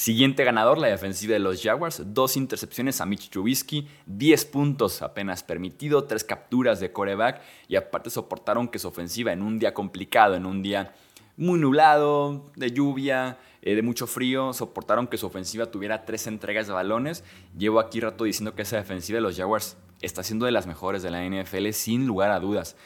Siguiente 0.00 0.44
ganador, 0.44 0.78
la 0.78 0.86
defensiva 0.86 1.34
de 1.34 1.40
los 1.40 1.62
Jaguars, 1.62 2.02
dos 2.06 2.38
intercepciones 2.38 3.02
a 3.02 3.06
Mitch 3.06 3.28
Trubisky, 3.28 3.86
10 4.06 4.46
puntos 4.46 5.02
apenas 5.02 5.42
permitido, 5.42 6.04
tres 6.04 6.24
capturas 6.24 6.80
de 6.80 6.90
coreback 6.90 7.42
y 7.68 7.76
aparte 7.76 8.08
soportaron 8.08 8.68
que 8.68 8.78
su 8.78 8.88
ofensiva 8.88 9.30
en 9.30 9.42
un 9.42 9.58
día 9.58 9.74
complicado, 9.74 10.36
en 10.36 10.46
un 10.46 10.62
día 10.62 10.94
muy 11.40 11.58
nublado, 11.58 12.52
de 12.54 12.70
lluvia, 12.70 13.38
eh, 13.62 13.74
de 13.74 13.80
mucho 13.82 14.06
frío, 14.06 14.52
soportaron 14.52 15.06
que 15.06 15.16
su 15.16 15.26
ofensiva 15.26 15.70
tuviera 15.70 16.04
tres 16.04 16.26
entregas 16.26 16.66
de 16.66 16.74
balones. 16.74 17.24
Llevo 17.56 17.80
aquí 17.80 17.98
rato 17.98 18.24
diciendo 18.24 18.54
que 18.54 18.62
esa 18.62 18.76
defensiva 18.76 19.16
de 19.16 19.22
los 19.22 19.38
Jaguars 19.38 19.78
está 20.02 20.22
siendo 20.22 20.44
de 20.44 20.52
las 20.52 20.66
mejores 20.66 21.02
de 21.02 21.10
la 21.10 21.24
NFL 21.24 21.70
sin 21.70 22.06
lugar 22.06 22.30
a 22.30 22.40
dudas. 22.40 22.76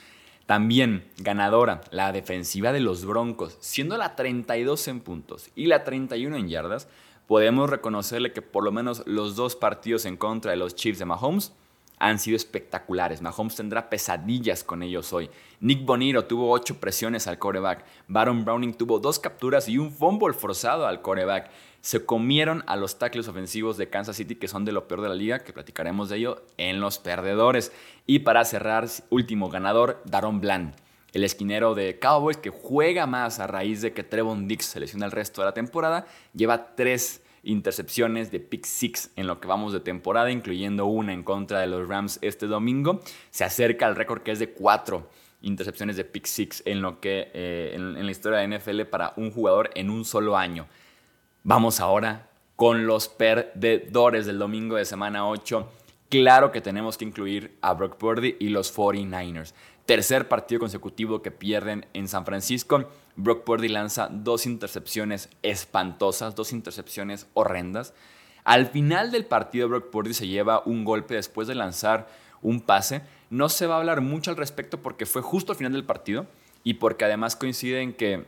También 0.46 1.04
ganadora, 1.18 1.80
la 1.90 2.12
defensiva 2.12 2.72
de 2.72 2.78
los 2.78 3.04
Broncos, 3.04 3.56
siendo 3.58 3.96
la 3.96 4.14
32 4.14 4.86
en 4.86 5.00
puntos 5.00 5.50
y 5.56 5.66
la 5.66 5.82
31 5.82 6.36
en 6.36 6.48
yardas, 6.48 6.86
podemos 7.26 7.68
reconocerle 7.68 8.32
que 8.32 8.42
por 8.42 8.62
lo 8.62 8.70
menos 8.70 9.02
los 9.04 9.34
dos 9.34 9.56
partidos 9.56 10.04
en 10.04 10.16
contra 10.16 10.52
de 10.52 10.58
los 10.58 10.76
Chiefs 10.76 11.00
de 11.00 11.06
Mahomes 11.06 11.52
han 12.04 12.18
sido 12.18 12.36
espectaculares. 12.36 13.22
Mahomes 13.22 13.56
tendrá 13.56 13.88
pesadillas 13.88 14.62
con 14.62 14.82
ellos 14.82 15.14
hoy. 15.14 15.30
Nick 15.60 15.86
Bonito 15.86 16.26
tuvo 16.26 16.50
ocho 16.50 16.78
presiones 16.78 17.26
al 17.26 17.38
coreback. 17.38 17.82
Baron 18.08 18.44
Browning 18.44 18.74
tuvo 18.74 18.98
dos 18.98 19.18
capturas 19.18 19.70
y 19.70 19.78
un 19.78 19.90
fumble 19.90 20.34
forzado 20.34 20.86
al 20.86 21.00
coreback. 21.00 21.50
Se 21.80 22.04
comieron 22.04 22.62
a 22.66 22.76
los 22.76 22.98
tackles 22.98 23.26
ofensivos 23.26 23.78
de 23.78 23.88
Kansas 23.88 24.16
City, 24.16 24.34
que 24.34 24.48
son 24.48 24.66
de 24.66 24.72
lo 24.72 24.86
peor 24.86 25.00
de 25.00 25.08
la 25.08 25.14
liga, 25.14 25.38
que 25.38 25.54
platicaremos 25.54 26.10
de 26.10 26.18
ello 26.18 26.42
en 26.58 26.78
los 26.78 26.98
perdedores. 26.98 27.72
Y 28.06 28.18
para 28.18 28.44
cerrar, 28.44 28.86
último 29.08 29.48
ganador, 29.48 30.02
Daron 30.04 30.42
Bland. 30.42 30.74
El 31.14 31.24
esquinero 31.24 31.74
de 31.74 31.98
Cowboys, 31.98 32.36
que 32.36 32.50
juega 32.50 33.06
más 33.06 33.40
a 33.40 33.46
raíz 33.46 33.80
de 33.80 33.94
que 33.94 34.04
Trevon 34.04 34.46
Dix 34.46 34.66
se 34.66 34.80
lesiona 34.80 35.06
el 35.06 35.12
resto 35.12 35.40
de 35.40 35.46
la 35.46 35.54
temporada, 35.54 36.06
lleva 36.34 36.74
tres 36.74 37.22
intercepciones 37.44 38.30
de 38.30 38.40
pick 38.40 38.64
six 38.64 39.10
en 39.16 39.26
lo 39.26 39.40
que 39.40 39.48
vamos 39.48 39.72
de 39.72 39.80
temporada, 39.80 40.30
incluyendo 40.30 40.86
una 40.86 41.12
en 41.12 41.22
contra 41.22 41.60
de 41.60 41.66
los 41.66 41.88
Rams 41.88 42.18
este 42.22 42.46
domingo. 42.46 43.00
Se 43.30 43.44
acerca 43.44 43.86
al 43.86 43.96
récord 43.96 44.22
que 44.22 44.32
es 44.32 44.38
de 44.38 44.50
cuatro 44.50 45.08
intercepciones 45.42 45.96
de 45.96 46.04
pick 46.04 46.26
six 46.26 46.62
en 46.64 46.82
lo 46.82 47.00
que 47.00 47.30
eh, 47.34 47.72
en, 47.74 47.96
en 47.96 48.06
la 48.06 48.10
historia 48.10 48.38
de 48.38 48.58
NFL 48.58 48.82
para 48.82 49.12
un 49.16 49.30
jugador 49.30 49.70
en 49.74 49.90
un 49.90 50.04
solo 50.04 50.36
año. 50.36 50.66
Vamos 51.42 51.80
ahora 51.80 52.30
con 52.56 52.86
los 52.86 53.08
perdedores 53.08 54.26
del 54.26 54.38
domingo 54.38 54.76
de 54.76 54.84
semana 54.84 55.28
8. 55.28 55.68
Claro 56.08 56.52
que 56.52 56.60
tenemos 56.60 56.96
que 56.96 57.04
incluir 57.04 57.58
a 57.60 57.74
Brock 57.74 57.96
Purdy 57.96 58.36
y 58.38 58.50
los 58.50 58.74
49ers. 58.76 59.52
Tercer 59.86 60.28
partido 60.28 60.60
consecutivo 60.60 61.20
que 61.20 61.30
pierden 61.30 61.86
en 61.92 62.08
San 62.08 62.24
Francisco. 62.24 62.88
Brock 63.16 63.44
Purdy 63.44 63.68
lanza 63.68 64.08
dos 64.10 64.46
intercepciones 64.46 65.28
espantosas, 65.42 66.34
dos 66.34 66.52
intercepciones 66.52 67.26
horrendas. 67.34 67.92
Al 68.44 68.66
final 68.66 69.10
del 69.10 69.26
partido, 69.26 69.68
Brock 69.68 69.90
Purdy 69.90 70.14
se 70.14 70.26
lleva 70.26 70.62
un 70.64 70.84
golpe 70.84 71.14
después 71.14 71.48
de 71.48 71.54
lanzar 71.54 72.08
un 72.42 72.60
pase. 72.60 73.02
No 73.30 73.48
se 73.48 73.66
va 73.66 73.74
a 73.76 73.78
hablar 73.78 74.00
mucho 74.00 74.30
al 74.30 74.36
respecto 74.36 74.80
porque 74.80 75.06
fue 75.06 75.22
justo 75.22 75.52
al 75.52 75.58
final 75.58 75.72
del 75.72 75.84
partido 75.84 76.26
y 76.62 76.74
porque 76.74 77.04
además 77.04 77.36
coinciden 77.36 77.94
que 77.94 78.26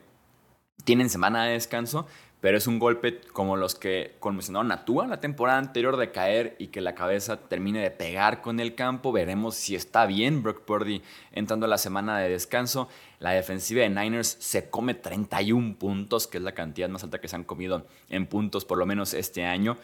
tienen 0.84 1.10
semana 1.10 1.44
de 1.44 1.52
descanso, 1.52 2.06
pero 2.46 2.58
es 2.58 2.68
un 2.68 2.78
golpe 2.78 3.22
como 3.32 3.56
los 3.56 3.74
que 3.74 4.14
conmocionaron 4.20 4.70
a 4.70 4.84
Tua 4.84 5.08
la 5.08 5.18
temporada 5.18 5.58
anterior 5.58 5.96
de 5.96 6.12
caer 6.12 6.54
y 6.60 6.68
que 6.68 6.80
la 6.80 6.94
cabeza 6.94 7.40
termine 7.48 7.80
de 7.80 7.90
pegar 7.90 8.40
con 8.40 8.60
el 8.60 8.76
campo. 8.76 9.10
Veremos 9.10 9.56
si 9.56 9.74
está 9.74 10.06
bien 10.06 10.44
Brock 10.44 10.60
Purdy 10.60 11.02
entrando 11.32 11.66
a 11.66 11.68
la 11.68 11.76
semana 11.76 12.20
de 12.20 12.28
descanso. 12.28 12.88
La 13.18 13.32
defensiva 13.32 13.82
de 13.82 13.88
Niners 13.88 14.36
se 14.38 14.70
come 14.70 14.94
31 14.94 15.74
puntos, 15.76 16.28
que 16.28 16.38
es 16.38 16.44
la 16.44 16.54
cantidad 16.54 16.88
más 16.88 17.02
alta 17.02 17.20
que 17.20 17.26
se 17.26 17.34
han 17.34 17.42
comido 17.42 17.84
en 18.10 18.26
puntos 18.28 18.64
por 18.64 18.78
lo 18.78 18.86
menos 18.86 19.12
este 19.12 19.44
año. 19.44 19.76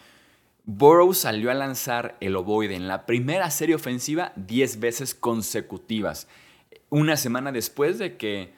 Burrow 0.63 1.13
salió 1.13 1.51
a 1.51 1.55
lanzar 1.55 2.15
el 2.21 2.33
ovoide 2.37 2.75
en 2.75 2.87
la 2.87 3.05
primera 3.05 3.51
serie 3.51 3.75
ofensiva 3.75 4.31
10 4.37 4.79
veces 4.79 5.13
consecutivas. 5.13 6.29
Una 6.89 7.17
semana 7.17 7.51
después 7.51 7.99
de 7.99 8.15
que 8.15 8.53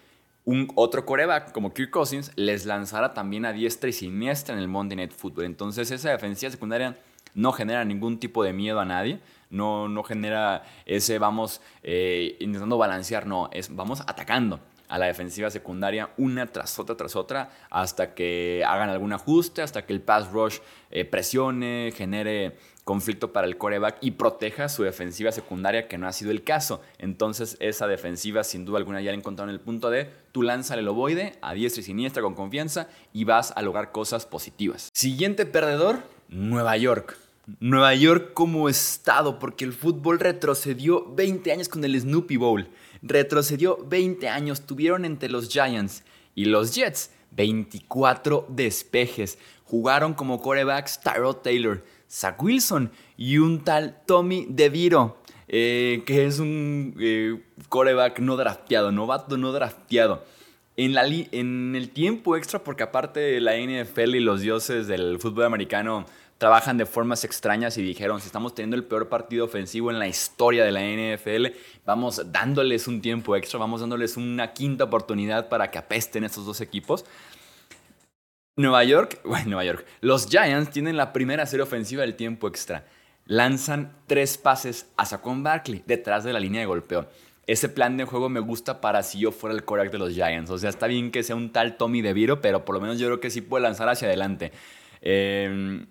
un 0.45 0.71
otro 0.75 1.05
coreback 1.05 1.51
como 1.51 1.73
Kirk 1.73 1.89
Cousins 1.89 2.31
les 2.35 2.65
lanzara 2.65 3.13
también 3.13 3.45
a 3.45 3.51
diestra 3.51 3.89
y 3.89 3.93
siniestra 3.93 4.55
en 4.55 4.61
el 4.61 4.67
Monday 4.67 4.95
Night 4.95 5.11
Football. 5.11 5.45
Entonces 5.45 5.89
esa 5.91 6.11
defensiva 6.11 6.51
secundaria 6.51 6.97
no 7.33 7.51
genera 7.51 7.83
ningún 7.83 8.19
tipo 8.19 8.43
de 8.43 8.53
miedo 8.53 8.79
a 8.79 8.85
nadie, 8.85 9.19
no, 9.49 9.89
no 9.89 10.03
genera 10.03 10.63
ese 10.85 11.19
vamos 11.19 11.61
eh, 11.83 12.37
intentando 12.39 12.77
balancear, 12.77 13.25
no, 13.25 13.49
es 13.51 13.75
vamos 13.75 14.01
atacando 14.01 14.59
a 14.87 14.97
la 14.97 15.07
defensiva 15.07 15.49
secundaria 15.49 16.11
una 16.17 16.47
tras 16.47 16.77
otra 16.79 16.95
tras 16.95 17.15
otra 17.15 17.49
hasta 17.69 18.13
que 18.13 18.63
hagan 18.67 18.89
algún 18.89 19.13
ajuste, 19.13 19.61
hasta 19.61 19.85
que 19.85 19.93
el 19.93 20.01
pass 20.01 20.31
rush 20.31 20.59
eh, 20.91 21.05
presione, 21.05 21.91
genere 21.95 22.55
conflicto 22.85 23.33
para 23.33 23.47
el 23.47 23.57
coreback 23.57 23.97
y 23.99 24.11
proteja 24.11 24.69
su 24.69 24.83
defensiva 24.83 25.31
secundaria, 25.31 25.87
que 25.87 25.97
no 25.97 26.07
ha 26.07 26.13
sido 26.13 26.31
el 26.31 26.43
caso. 26.43 26.81
Entonces, 26.99 27.57
esa 27.59 27.87
defensiva, 27.87 28.43
sin 28.43 28.63
duda 28.63 28.77
alguna, 28.77 29.01
ya 29.01 29.11
la 29.11 29.17
encontraron 29.17 29.53
el 29.53 29.59
punto 29.59 29.89
de 29.89 30.09
tú 30.31 30.43
lanza 30.43 30.75
el 30.75 30.87
ovoide 30.87 31.33
a 31.41 31.53
diestra 31.53 31.81
y 31.81 31.83
siniestra 31.83 32.21
con 32.21 32.35
confianza 32.35 32.87
y 33.11 33.23
vas 33.23 33.51
a 33.55 33.61
lograr 33.63 33.91
cosas 33.91 34.25
positivas. 34.25 34.89
Siguiente 34.93 35.45
perdedor, 35.45 36.03
Nueva 36.29 36.77
York. 36.77 37.24
Nueva 37.59 37.93
York 37.93 38.33
como 38.33 38.69
estado, 38.69 39.37
porque 39.37 39.65
el 39.65 39.73
fútbol 39.73 40.19
retrocedió 40.19 41.13
20 41.13 41.51
años 41.51 41.69
con 41.69 41.83
el 41.83 41.99
Snoopy 41.99 42.37
Bowl. 42.37 42.67
Retrocedió 43.03 43.77
20 43.85 44.29
años, 44.29 44.61
tuvieron 44.61 45.05
entre 45.05 45.29
los 45.29 45.49
Giants 45.49 46.03
y 46.33 46.45
los 46.45 46.73
Jets 46.73 47.11
24 47.31 48.47
despejes. 48.49 49.37
Jugaron 49.65 50.13
como 50.13 50.41
corebacks 50.41 50.99
Tyrod 51.01 51.37
Taylor, 51.37 51.83
Zach 52.09 52.41
Wilson 52.41 52.91
y 53.17 53.37
un 53.37 53.63
tal 53.63 54.01
Tommy 54.05 54.47
DeVito, 54.49 55.17
eh, 55.47 56.03
que 56.05 56.25
es 56.25 56.39
un 56.39 56.95
eh, 56.99 57.39
coreback 57.69 58.19
no 58.19 58.37
drafteado, 58.37 58.91
novato 58.91 59.37
no 59.37 59.51
drafteado. 59.51 60.23
En, 60.77 60.93
la 60.93 61.05
en 61.05 61.73
el 61.75 61.89
tiempo 61.91 62.35
extra, 62.35 62.63
porque 62.63 62.83
aparte 62.83 63.39
la 63.39 63.53
NFL 63.55 64.15
y 64.15 64.19
los 64.19 64.41
dioses 64.41 64.87
del 64.87 65.19
fútbol 65.19 65.45
americano 65.45 66.05
trabajan 66.37 66.77
de 66.77 66.85
formas 66.85 67.23
extrañas 67.23 67.77
y 67.77 67.81
dijeron, 67.81 68.19
si 68.19 68.27
estamos 68.27 68.53
teniendo 68.53 68.75
el 68.75 68.83
peor 68.83 69.07
partido 69.07 69.45
ofensivo 69.45 69.89
en 69.89 69.99
la 69.99 70.07
historia 70.07 70.65
de 70.65 70.71
la 70.71 70.81
NFL, 70.81 71.57
vamos 71.85 72.21
dándoles 72.31 72.87
un 72.87 73.01
tiempo 73.01 73.35
extra, 73.35 73.59
vamos 73.59 73.81
dándoles 73.81 74.17
una 74.17 74.53
quinta 74.53 74.83
oportunidad 74.83 75.47
para 75.47 75.71
que 75.71 75.77
apesten 75.77 76.23
estos 76.23 76.45
dos 76.45 76.61
equipos. 76.61 77.05
Nueva 78.57 78.83
York, 78.83 79.21
bueno, 79.25 79.45
Nueva 79.47 79.63
York, 79.63 79.85
los 80.01 80.27
Giants 80.27 80.71
tienen 80.71 80.97
la 80.97 81.13
primera 81.13 81.45
serie 81.45 81.63
ofensiva 81.63 82.01
del 82.01 82.15
tiempo 82.15 82.47
extra. 82.47 82.85
Lanzan 83.25 83.93
tres 84.05 84.37
pases 84.37 84.87
a 84.97 85.05
Saquon 85.05 85.41
Barkley 85.41 85.83
detrás 85.87 86.23
de 86.23 86.33
la 86.33 86.39
línea 86.39 86.61
de 86.61 86.67
golpeo. 86.67 87.07
Ese 87.47 87.69
plan 87.69 87.95
de 87.95 88.05
juego 88.05 88.27
me 88.27 88.39
gusta 88.39 88.81
para 88.81 89.03
si 89.03 89.19
yo 89.19 89.31
fuera 89.31 89.55
el 89.55 89.63
coreback 89.63 89.91
de 89.91 89.97
los 89.99 90.13
Giants. 90.13 90.49
O 90.51 90.57
sea, 90.57 90.69
está 90.69 90.87
bien 90.87 91.11
que 91.11 91.23
sea 91.23 91.35
un 91.35 91.51
tal 91.51 91.77
Tommy 91.77 92.01
DeVito, 92.01 92.41
pero 92.41 92.65
por 92.65 92.75
lo 92.75 92.81
menos 92.81 92.99
yo 92.99 93.07
creo 93.07 93.19
que 93.19 93.29
sí 93.29 93.41
puede 93.41 93.63
lanzar 93.63 93.87
hacia 93.87 94.07
adelante. 94.07 94.51
Eh, 95.01 95.85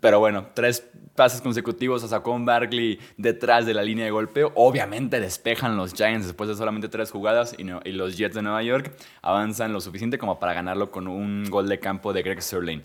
pero 0.00 0.20
bueno, 0.20 0.48
tres 0.54 0.86
pases 1.14 1.40
consecutivos 1.40 2.04
a 2.04 2.08
Saquon 2.08 2.44
Barkley 2.44 3.00
detrás 3.16 3.66
de 3.66 3.74
la 3.74 3.82
línea 3.82 4.04
de 4.04 4.10
golpeo. 4.10 4.52
Obviamente 4.54 5.20
despejan 5.20 5.76
los 5.76 5.92
Giants 5.92 6.26
después 6.26 6.48
de 6.48 6.54
solamente 6.54 6.88
tres 6.88 7.10
jugadas 7.10 7.54
y, 7.58 7.64
los 7.64 8.16
Jets 8.16 8.36
de 8.36 8.42
Nueva 8.42 8.62
York 8.62 8.94
avanzan 9.22 9.72
lo 9.72 9.80
suficiente 9.80 10.18
como 10.18 10.38
para 10.38 10.54
ganarlo 10.54 10.90
con 10.90 11.08
un 11.08 11.44
gol 11.50 11.68
de 11.68 11.80
campo 11.80 12.12
de 12.12 12.22
Greg 12.22 12.40
Sterling. 12.40 12.82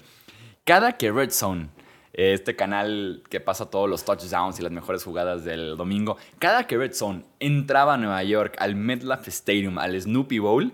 Cada 0.64 0.94
que 0.94 1.12
Red 1.12 1.30
Zone, 1.30 1.70
este 2.14 2.56
canal 2.56 3.22
que 3.30 3.40
pasa 3.40 3.70
todos 3.70 3.90
los 3.90 4.04
touchdowns 4.04 4.60
y 4.60 4.64
las 4.64 4.72
mejores 4.72 5.04
jugadas 5.04 5.44
del 5.44 5.78
domingo, 5.78 6.18
cada 6.40 6.66
que 6.66 6.78
Red 6.78 6.94
Zone 6.94 7.24
entraba 7.40 7.96
a 7.96 7.98
Nueva 7.98 8.24
York 8.24 8.56
al 8.58 8.76
MetLife 8.76 9.30
Stadium, 9.30 9.78
al 9.78 10.00
Snoopy 10.00 10.40
Bowl, 10.40 10.74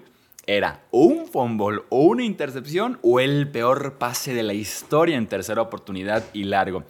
era 0.49 0.81
un 0.89 1.27
fumble 1.27 1.83
o 1.89 2.05
una 2.05 2.23
intercepción 2.23 2.97
o 3.03 3.19
el 3.19 3.51
peor 3.51 3.99
pase 3.99 4.33
de 4.33 4.41
la 4.41 4.53
historia 4.53 5.15
en 5.15 5.27
tercera 5.27 5.61
oportunidad 5.61 6.25
y 6.33 6.43
largo. 6.43 6.83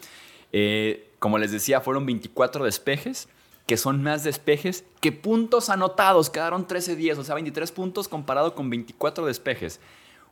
Eh, 0.53 1.11
como 1.19 1.37
les 1.37 1.51
decía, 1.51 1.81
fueron 1.81 2.05
24 2.05 2.63
despejes, 2.63 3.27
que 3.67 3.75
son 3.75 4.01
más 4.01 4.23
despejes 4.23 4.85
que 5.01 5.11
puntos 5.11 5.69
anotados. 5.69 6.29
Quedaron 6.29 6.69
13-10, 6.69 7.17
o 7.17 7.23
sea, 7.25 7.35
23 7.35 7.69
puntos 7.73 8.07
comparado 8.07 8.55
con 8.55 8.69
24 8.69 9.25
despejes. 9.25 9.81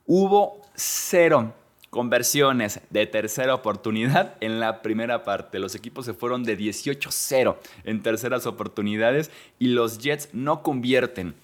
Hubo 0.06 0.62
cero 0.74 1.54
conversiones 1.90 2.80
de 2.90 3.08
tercera 3.08 3.54
oportunidad 3.54 4.36
en 4.40 4.62
la 4.62 4.82
primera 4.82 5.26
parte. 5.26 5.60
Los 5.60 5.76
equipos 5.76 6.06
se 6.06 6.14
fueron 6.14 6.46
de 6.46 6.58
18-0 6.58 7.58
en 7.84 8.02
terceras 8.02 8.46
oportunidades 8.46 9.32
y 9.60 9.68
los 9.68 10.00
Jets 10.00 10.30
no 10.32 10.64
convierten 10.64 11.36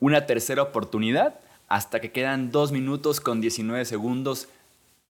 una 0.00 0.26
tercera 0.26 0.62
oportunidad 0.62 1.40
hasta 1.68 2.00
que 2.00 2.10
quedan 2.10 2.50
2 2.50 2.72
minutos 2.72 3.20
con 3.20 3.40
19 3.40 3.84
segundos. 3.84 4.48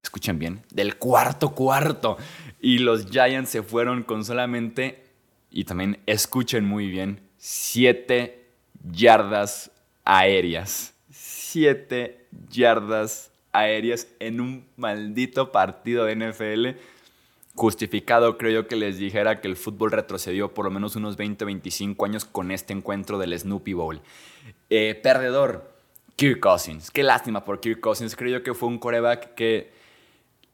Escuchen 0.02 0.38
bien, 0.38 0.62
del 0.70 0.96
cuarto 0.96 1.54
cuarto. 1.54 2.18
Y 2.60 2.78
los 2.78 3.06
Giants 3.06 3.50
se 3.50 3.62
fueron 3.62 4.02
con 4.02 4.24
solamente, 4.24 5.04
y 5.50 5.64
también 5.64 5.98
escuchen 6.06 6.64
muy 6.64 6.88
bien, 6.88 7.20
7 7.38 8.44
yardas 8.92 9.70
aéreas. 10.04 10.92
7 11.10 12.26
yardas 12.50 13.30
aéreas 13.52 14.06
en 14.18 14.40
un 14.40 14.66
maldito 14.76 15.50
partido 15.52 16.04
de 16.04 16.16
NFL 16.16 16.78
justificado, 17.54 18.38
creo 18.38 18.62
yo, 18.62 18.68
que 18.68 18.76
les 18.76 18.98
dijera 18.98 19.40
que 19.40 19.48
el 19.48 19.56
fútbol 19.56 19.90
retrocedió 19.90 20.54
por 20.54 20.64
lo 20.64 20.70
menos 20.70 20.96
unos 20.96 21.16
20 21.16 21.44
25 21.44 22.04
años 22.04 22.24
con 22.24 22.50
este 22.50 22.72
encuentro 22.72 23.18
del 23.18 23.38
Snoopy 23.38 23.72
Bowl. 23.72 24.00
Eh, 24.68 24.98
perdedor, 25.02 25.70
Kirk 26.16 26.40
Cousins. 26.40 26.90
Qué 26.90 27.02
lástima 27.02 27.44
por 27.44 27.60
Kirk 27.60 27.80
Cousins. 27.80 28.16
Creo 28.16 28.38
yo 28.38 28.42
que 28.42 28.54
fue 28.54 28.68
un 28.68 28.78
coreback 28.78 29.34
que 29.34 29.72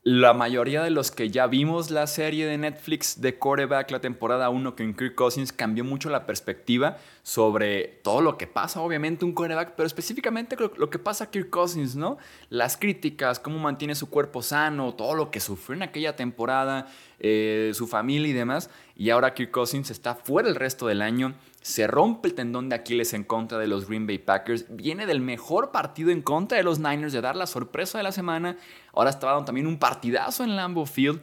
la 0.07 0.35
mayoría 0.35 0.85
de 0.85 0.91
los 0.91 1.11
que 1.11 1.31
ya 1.31 1.49
vimos 1.49 1.91
la 1.91 2.07
serie 2.07 2.47
de 2.47 2.57
Netflix 2.57 3.21
de 3.21 3.41
coreback 3.41 3.91
la 3.91 4.01
temporada 4.01 4.51
1 4.51 4.77
con 4.77 4.95
Kirk 4.95 5.17
Cousins 5.17 5.53
cambió 5.53 5.83
mucho 5.83 6.11
la 6.11 6.27
perspectiva 6.27 6.99
sobre 7.27 7.99
todo 8.05 8.21
lo 8.21 8.39
que 8.39 8.47
pasa, 8.47 8.81
obviamente, 8.81 9.25
un 9.25 9.33
coreback, 9.33 9.73
pero 9.75 9.85
específicamente 9.85 10.57
lo, 10.77 10.91
que 10.91 11.01
pasa 11.01 11.25
a 11.25 11.31
Kirk 11.33 11.51
Cousins, 11.51 11.97
¿no? 11.97 12.19
Las 12.51 12.77
críticas, 12.77 13.41
cómo 13.41 13.59
mantiene 13.59 13.97
su 13.97 14.09
cuerpo 14.09 14.43
sano, 14.43 14.95
todo 14.95 15.17
lo 15.17 15.33
que 15.33 15.41
sufrió 15.41 15.75
en 15.75 15.83
aquella 15.83 16.15
temporada, 16.15 16.87
eh, 17.19 17.73
su 17.75 17.89
familia 17.89 18.29
y 18.29 18.33
demás. 18.33 18.71
Y 18.97 19.11
ahora 19.11 19.35
Kirk 19.35 19.51
Cousins 19.51 19.91
está 19.91 20.15
fuera 20.15 20.49
el 20.49 20.55
resto 20.55 20.87
del 20.87 21.03
año 21.03 21.35
se 21.67 21.89
rompe 21.89 22.29
el 22.29 22.35
tendón 22.35 22.69
de 22.69 22.77
Aquiles 22.77 23.13
en 23.13 23.25
contra 23.25 23.59
de 23.59 23.67
los 23.67 23.89
Green 23.89 24.07
Bay 24.07 24.19
Packers, 24.19 24.67
viene 24.69 25.05
del 25.05 25.21
mejor 25.21 25.73
partido 25.73 26.11
en 26.11 26.23
contra 26.23 26.57
de 26.59 26.63
los 26.63 26.79
Niners, 26.79 27.13
de 27.13 27.21
dar 27.21 27.35
la 27.35 27.49
sorpresa 27.49 27.99
de 27.99 28.05
la 28.05 28.13
semana, 28.13 28.57
ahora 28.93 29.11
estaba 29.11 29.33
dando 29.33 29.47
también 29.47 29.67
un 29.67 29.77
partidazo 29.77 30.45
en 30.45 30.55
Lambeau 30.55 30.87
Field, 30.87 31.21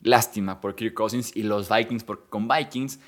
lástima 0.00 0.58
por 0.58 0.74
Kirk 0.74 0.94
Cousins 0.94 1.36
y 1.36 1.42
los 1.42 1.68
Vikings, 1.68 2.02
porque 2.02 2.24
con 2.30 2.48
Vikings. 2.48 2.98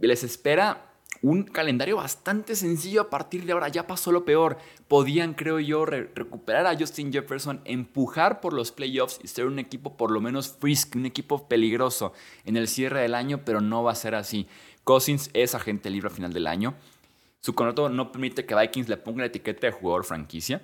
Les 0.00 0.22
espera 0.22 0.91
un 1.22 1.44
calendario 1.44 1.96
bastante 1.96 2.56
sencillo 2.56 3.00
a 3.00 3.10
partir 3.10 3.44
de 3.46 3.52
ahora. 3.52 3.68
Ya 3.68 3.86
pasó 3.86 4.12
lo 4.12 4.24
peor. 4.24 4.58
Podían, 4.88 5.34
creo 5.34 5.60
yo, 5.60 5.86
recuperar 5.86 6.66
a 6.66 6.76
Justin 6.76 7.12
Jefferson, 7.12 7.60
empujar 7.64 8.40
por 8.40 8.52
los 8.52 8.72
playoffs 8.72 9.20
y 9.22 9.28
ser 9.28 9.46
un 9.46 9.58
equipo 9.58 9.96
por 9.96 10.10
lo 10.10 10.20
menos 10.20 10.48
frisky, 10.48 10.98
un 10.98 11.06
equipo 11.06 11.48
peligroso 11.48 12.12
en 12.44 12.56
el 12.56 12.68
cierre 12.68 13.00
del 13.00 13.14
año, 13.14 13.42
pero 13.44 13.60
no 13.60 13.84
va 13.84 13.92
a 13.92 13.96
ser 13.96 14.14
así. 14.14 14.48
Cousins 14.84 15.30
es 15.32 15.54
agente 15.54 15.90
libre 15.90 16.08
a 16.08 16.10
final 16.10 16.32
del 16.32 16.48
año. 16.48 16.74
Su 17.40 17.54
contrato 17.54 17.88
no 17.88 18.10
permite 18.12 18.44
que 18.44 18.54
Vikings 18.54 18.88
le 18.88 18.96
ponga 18.96 19.20
la 19.20 19.26
etiqueta 19.26 19.68
de 19.68 19.72
jugador 19.72 20.04
franquicia. 20.04 20.60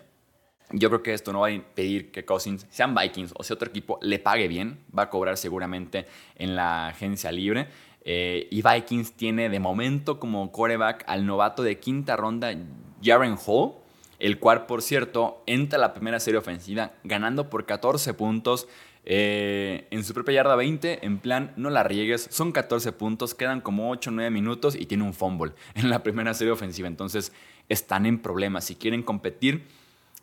Yo 0.71 0.91
creo 0.91 1.03
que 1.03 1.15
esto 1.15 1.33
no 1.33 1.41
va 1.41 1.47
a 1.47 1.51
impedir 1.51 2.11
que 2.11 2.27
Cousins, 2.27 2.67
sean 2.69 2.95
Vikings 2.95 3.33
o 3.37 3.43
sea 3.43 3.55
otro 3.55 3.69
equipo, 3.69 3.99
le 4.03 4.19
pague 4.19 4.49
bien. 4.49 4.81
Va 4.97 5.05
a 5.05 5.11
cobrar 5.11 5.39
seguramente 5.39 6.07
en 6.35 6.57
la 6.57 6.89
agencia 6.89 7.33
libre. 7.33 7.69
Eh, 8.05 8.49
y 8.51 8.63
Vikings 8.63 9.13
tiene 9.13 9.49
de 9.49 9.61
momento 9.61 10.19
como 10.19 10.51
coreback 10.51 11.05
al 11.07 11.27
novato 11.27 11.63
de 11.63 11.79
quinta 11.79 12.17
ronda, 12.17 12.55
Jaren 13.03 13.37
Hall, 13.47 13.73
el 14.19 14.39
cual, 14.39 14.67
por 14.67 14.83
cierto, 14.83 15.43
entra 15.47 15.79
a 15.79 15.81
la 15.81 15.95
primera 15.95 16.21
serie 16.21 16.39
ofensiva 16.39 16.93
ganando 17.05 17.51
por 17.51 17.67
14 17.67 18.15
puntos. 18.15 18.69
Eh, 19.05 19.87
en 19.91 20.05
su 20.05 20.13
propia 20.13 20.35
yarda 20.35 20.57
20, 20.57 21.07
en 21.07 21.19
plan, 21.19 21.53
no 21.57 21.71
la 21.71 21.83
riegues, 21.83 22.29
son 22.31 22.53
14 22.53 22.93
puntos, 22.93 23.35
quedan 23.35 23.61
como 23.61 23.91
8 23.91 24.11
o 24.11 24.13
9 24.13 24.31
minutos 24.31 24.75
y 24.75 24.87
tiene 24.87 25.05
un 25.05 25.15
fumble 25.15 25.53
en 25.75 25.89
la 25.89 26.03
primera 26.03 26.35
serie 26.35 26.53
ofensiva. 26.53 26.89
Entonces, 26.89 27.33
están 27.69 28.07
en 28.07 28.19
problemas. 28.19 28.65
Si 28.65 28.75
quieren 28.75 29.03
competir, 29.03 29.67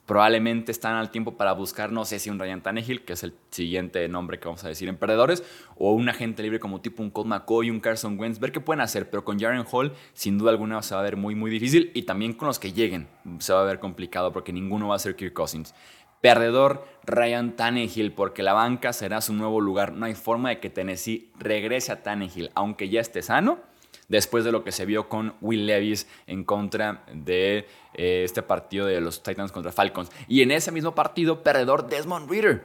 probablemente 0.05 0.71
están 0.71 0.95
al 0.95 1.09
tiempo 1.09 1.35
para 1.35 1.53
buscar, 1.53 1.91
no 1.91 2.05
sé 2.05 2.19
si 2.19 2.29
un 2.29 2.39
Ryan 2.39 2.61
Tannehill, 2.61 3.03
que 3.03 3.13
es 3.13 3.23
el 3.23 3.33
siguiente 3.49 4.07
nombre 4.07 4.39
que 4.39 4.47
vamos 4.47 4.63
a 4.63 4.67
decir 4.67 4.87
en 4.87 4.97
perdedores, 4.97 5.43
o 5.75 5.93
un 5.93 6.09
agente 6.09 6.43
libre 6.43 6.59
como 6.59 6.81
tipo 6.81 7.01
un 7.01 7.09
Colt 7.09 7.27
McCoy, 7.27 7.71
un 7.71 7.79
Carson 7.79 8.19
Wentz, 8.19 8.39
ver 8.39 8.51
qué 8.51 8.59
pueden 8.59 8.81
hacer, 8.81 9.09
pero 9.09 9.25
con 9.25 9.39
Jaren 9.39 9.65
Hall 9.71 9.93
sin 10.13 10.37
duda 10.37 10.51
alguna 10.51 10.81
se 10.81 10.93
va 10.93 11.01
a 11.01 11.03
ver 11.03 11.17
muy 11.17 11.35
muy 11.35 11.49
difícil 11.49 11.91
y 11.93 12.03
también 12.03 12.33
con 12.33 12.47
los 12.47 12.59
que 12.59 12.73
lleguen 12.73 13.07
se 13.39 13.53
va 13.53 13.61
a 13.61 13.65
ver 13.65 13.79
complicado 13.79 14.31
porque 14.31 14.53
ninguno 14.53 14.89
va 14.89 14.95
a 14.95 14.99
ser 14.99 15.15
Kirk 15.15 15.33
Cousins. 15.33 15.73
Perdedor 16.21 16.87
Ryan 17.03 17.55
Tannehill 17.55 18.11
porque 18.11 18.41
la 18.41 18.53
banca 18.53 18.93
será 18.93 19.21
su 19.21 19.33
nuevo 19.33 19.61
lugar. 19.61 19.93
No 19.93 20.05
hay 20.05 20.15
forma 20.15 20.49
de 20.49 20.59
que 20.59 20.71
Tennessee 20.71 21.31
regrese 21.37 21.91
a 21.91 22.01
Tannehill, 22.01 22.51
aunque 22.55 22.89
ya 22.89 22.99
esté 22.99 23.21
sano 23.21 23.59
después 24.07 24.43
de 24.43 24.51
lo 24.51 24.63
que 24.63 24.71
se 24.71 24.85
vio 24.85 25.09
con 25.09 25.35
Will 25.41 25.65
Levis 25.65 26.07
en 26.27 26.43
contra 26.43 27.03
de 27.13 27.67
eh, 27.93 28.23
este 28.23 28.41
partido 28.41 28.85
de 28.85 29.01
los 29.01 29.23
Titans 29.23 29.51
contra 29.51 29.71
Falcons. 29.71 30.11
Y 30.27 30.41
en 30.41 30.51
ese 30.51 30.71
mismo 30.71 30.95
partido, 30.95 31.43
perdedor 31.43 31.87
Desmond 31.87 32.29
Reader. 32.29 32.63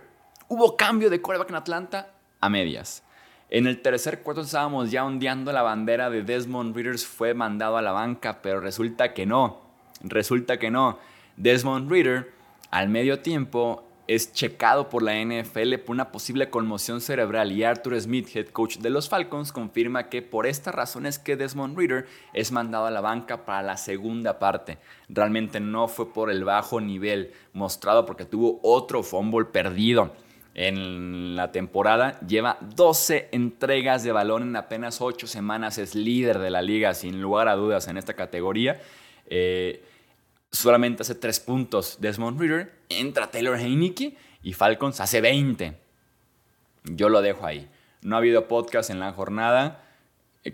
Hubo 0.48 0.76
cambio 0.76 1.10
de 1.10 1.20
quarterback 1.20 1.50
en 1.50 1.56
Atlanta 1.56 2.10
a 2.40 2.48
medias. 2.48 3.02
En 3.48 3.66
el 3.66 3.82
tercer 3.82 4.22
cuarto 4.22 4.42
estábamos 4.42 4.90
ya 4.90 5.04
ondeando 5.04 5.52
la 5.52 5.62
bandera 5.62 6.08
de 6.08 6.22
Desmond 6.22 6.74
Reader 6.74 6.98
fue 6.98 7.34
mandado 7.34 7.76
a 7.76 7.82
la 7.82 7.92
banca, 7.92 8.42
pero 8.42 8.60
resulta 8.60 9.12
que 9.12 9.26
no. 9.26 9.60
Resulta 10.02 10.58
que 10.58 10.70
no. 10.70 10.98
Desmond 11.36 11.90
Reader 11.90 12.32
al 12.70 12.88
medio 12.88 13.20
tiempo 13.20 13.84
es 14.10 14.32
checado 14.32 14.88
por 14.88 15.04
la 15.04 15.24
NFL 15.24 15.76
por 15.86 15.94
una 15.94 16.10
posible 16.10 16.50
conmoción 16.50 17.00
cerebral 17.00 17.52
y 17.52 17.62
Arthur 17.62 18.00
Smith, 18.00 18.34
head 18.34 18.48
coach 18.48 18.78
de 18.78 18.90
los 18.90 19.08
Falcons, 19.08 19.52
confirma 19.52 20.08
que 20.08 20.20
por 20.20 20.48
esta 20.48 20.72
razón 20.72 21.06
es 21.06 21.20
que 21.20 21.36
Desmond 21.36 21.78
Reader 21.78 22.08
es 22.34 22.50
mandado 22.50 22.86
a 22.86 22.90
la 22.90 23.00
banca 23.00 23.44
para 23.44 23.62
la 23.62 23.76
segunda 23.76 24.40
parte. 24.40 24.78
Realmente 25.08 25.60
no 25.60 25.86
fue 25.86 26.12
por 26.12 26.28
el 26.28 26.42
bajo 26.42 26.80
nivel 26.80 27.32
mostrado 27.52 28.04
porque 28.04 28.24
tuvo 28.24 28.58
otro 28.64 29.04
fumble 29.04 29.44
perdido 29.44 30.12
en 30.54 31.36
la 31.36 31.52
temporada. 31.52 32.18
Lleva 32.26 32.58
12 32.74 33.28
entregas 33.30 34.02
de 34.02 34.10
balón 34.10 34.42
en 34.42 34.56
apenas 34.56 35.00
8 35.00 35.28
semanas. 35.28 35.78
Es 35.78 35.94
líder 35.94 36.40
de 36.40 36.50
la 36.50 36.62
liga 36.62 36.94
sin 36.94 37.22
lugar 37.22 37.46
a 37.46 37.54
dudas 37.54 37.86
en 37.86 37.96
esta 37.96 38.14
categoría. 38.14 38.80
Eh, 39.26 39.84
solamente 40.50 41.02
hace 41.02 41.14
3 41.14 41.40
puntos 41.40 41.98
Desmond 42.00 42.40
Reader, 42.40 42.72
entra 42.88 43.30
Taylor 43.30 43.58
Heineke 43.58 44.16
y 44.42 44.52
Falcons 44.52 45.00
hace 45.00 45.20
20. 45.20 45.78
Yo 46.84 47.08
lo 47.08 47.22
dejo 47.22 47.46
ahí. 47.46 47.68
No 48.02 48.16
ha 48.16 48.18
habido 48.18 48.48
podcast 48.48 48.90
en 48.90 49.00
la 49.00 49.12
jornada 49.12 49.84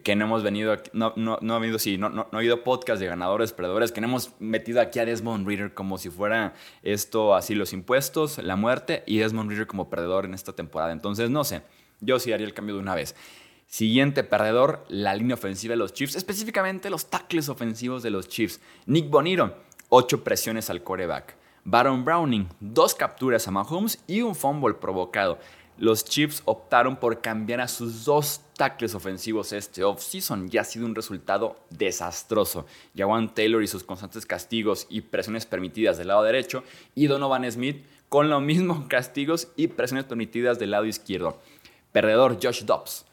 que 0.03 0.17
no 0.17 0.25
hemos 0.25 0.43
venido, 0.43 0.77
no, 0.93 1.13
no, 1.15 1.39
no 1.41 1.55
ha 1.55 1.57
habido, 1.59 1.79
sí, 1.79 1.97
no, 1.97 2.09
no, 2.09 2.29
ha 2.33 2.37
habido 2.37 2.65
podcast 2.65 3.01
de 3.01 3.07
ganadores, 3.07 3.53
perdedores, 3.53 3.93
que 3.93 4.01
no 4.01 4.09
hemos 4.09 4.33
metido 4.41 4.81
aquí 4.81 4.99
a 4.99 5.05
Desmond 5.05 5.47
Reader 5.47 5.75
como 5.75 5.97
si 5.97 6.11
fuera 6.11 6.55
esto 6.83 7.37
así 7.37 7.55
los 7.55 7.73
impuestos, 7.73 8.39
la 8.39 8.57
muerte 8.57 9.05
y 9.07 9.19
Desmond 9.19 9.49
Reader 9.49 9.69
como 9.69 9.89
perdedor 9.89 10.25
en 10.25 10.35
esta 10.35 10.55
temporada. 10.55 10.91
Entonces, 10.91 11.31
no 11.31 11.45
sé, 11.45 11.63
yo 12.01 12.19
sí 12.19 12.33
haría 12.33 12.47
el 12.47 12.55
cambio 12.55 12.75
de 12.75 12.81
una 12.81 12.97
vez. 12.97 13.15
Siguiente 13.69 14.25
perdedor, 14.25 14.85
la 14.89 15.15
línea 15.15 15.35
ofensiva 15.35 15.73
de 15.73 15.79
los 15.79 15.93
Chiefs, 15.93 16.17
específicamente 16.17 16.91
los 16.91 17.09
tackles 17.09 17.49
ofensivos 17.49 18.03
de 18.03 18.11
los 18.11 18.29
Chiefs. 18.29 18.61
Nick 18.87 19.09
Bonito 19.09 19.55
8 19.99 20.25
presiones 20.25 20.69
al 20.69 20.83
coreback. 20.83 21.37
Baron 21.65 22.05
Browning, 22.05 22.51
dos 22.61 22.95
capturas 22.95 23.49
a 23.49 23.51
Mahomes 23.51 23.99
y 24.07 24.21
un 24.21 24.35
fumble 24.35 24.75
provocado. 24.75 25.39
Los 25.79 26.05
Chiefs 26.05 26.43
optaron 26.45 26.97
por 26.97 27.23
cambiar 27.23 27.63
a 27.63 27.67
sus 27.67 28.05
dos 28.05 28.43
tackles 28.59 28.95
ofensivos 28.95 29.55
este 29.55 29.85
offseason 29.85 30.51
y 30.53 30.59
ha 30.59 30.65
sido 30.65 30.85
un 30.85 30.95
resultado 30.95 31.57
desastroso. 31.71 32.67
Jawan 32.95 33.35
Taylor 33.35 33.63
y 33.63 33.69
sus 33.69 33.85
constantes 33.85 34.27
castigos 34.27 34.87
y 34.91 35.01
presiones 35.01 35.47
permitidas 35.47 35.97
del 35.97 36.09
lado 36.09 36.25
derecho 36.25 36.63
y 36.95 37.07
Donovan 37.07 37.51
Smith 37.51 37.83
con 38.11 38.29
los 38.29 38.43
mismos 38.43 38.85
castigos 38.89 39.49
y 39.57 39.69
presiones 39.69 40.05
permitidas 40.05 40.59
del 40.59 40.73
lado 40.73 40.85
izquierdo. 40.85 41.41
Perdedor 41.93 42.39
Josh 42.43 42.65
Dobbs. 42.65 43.06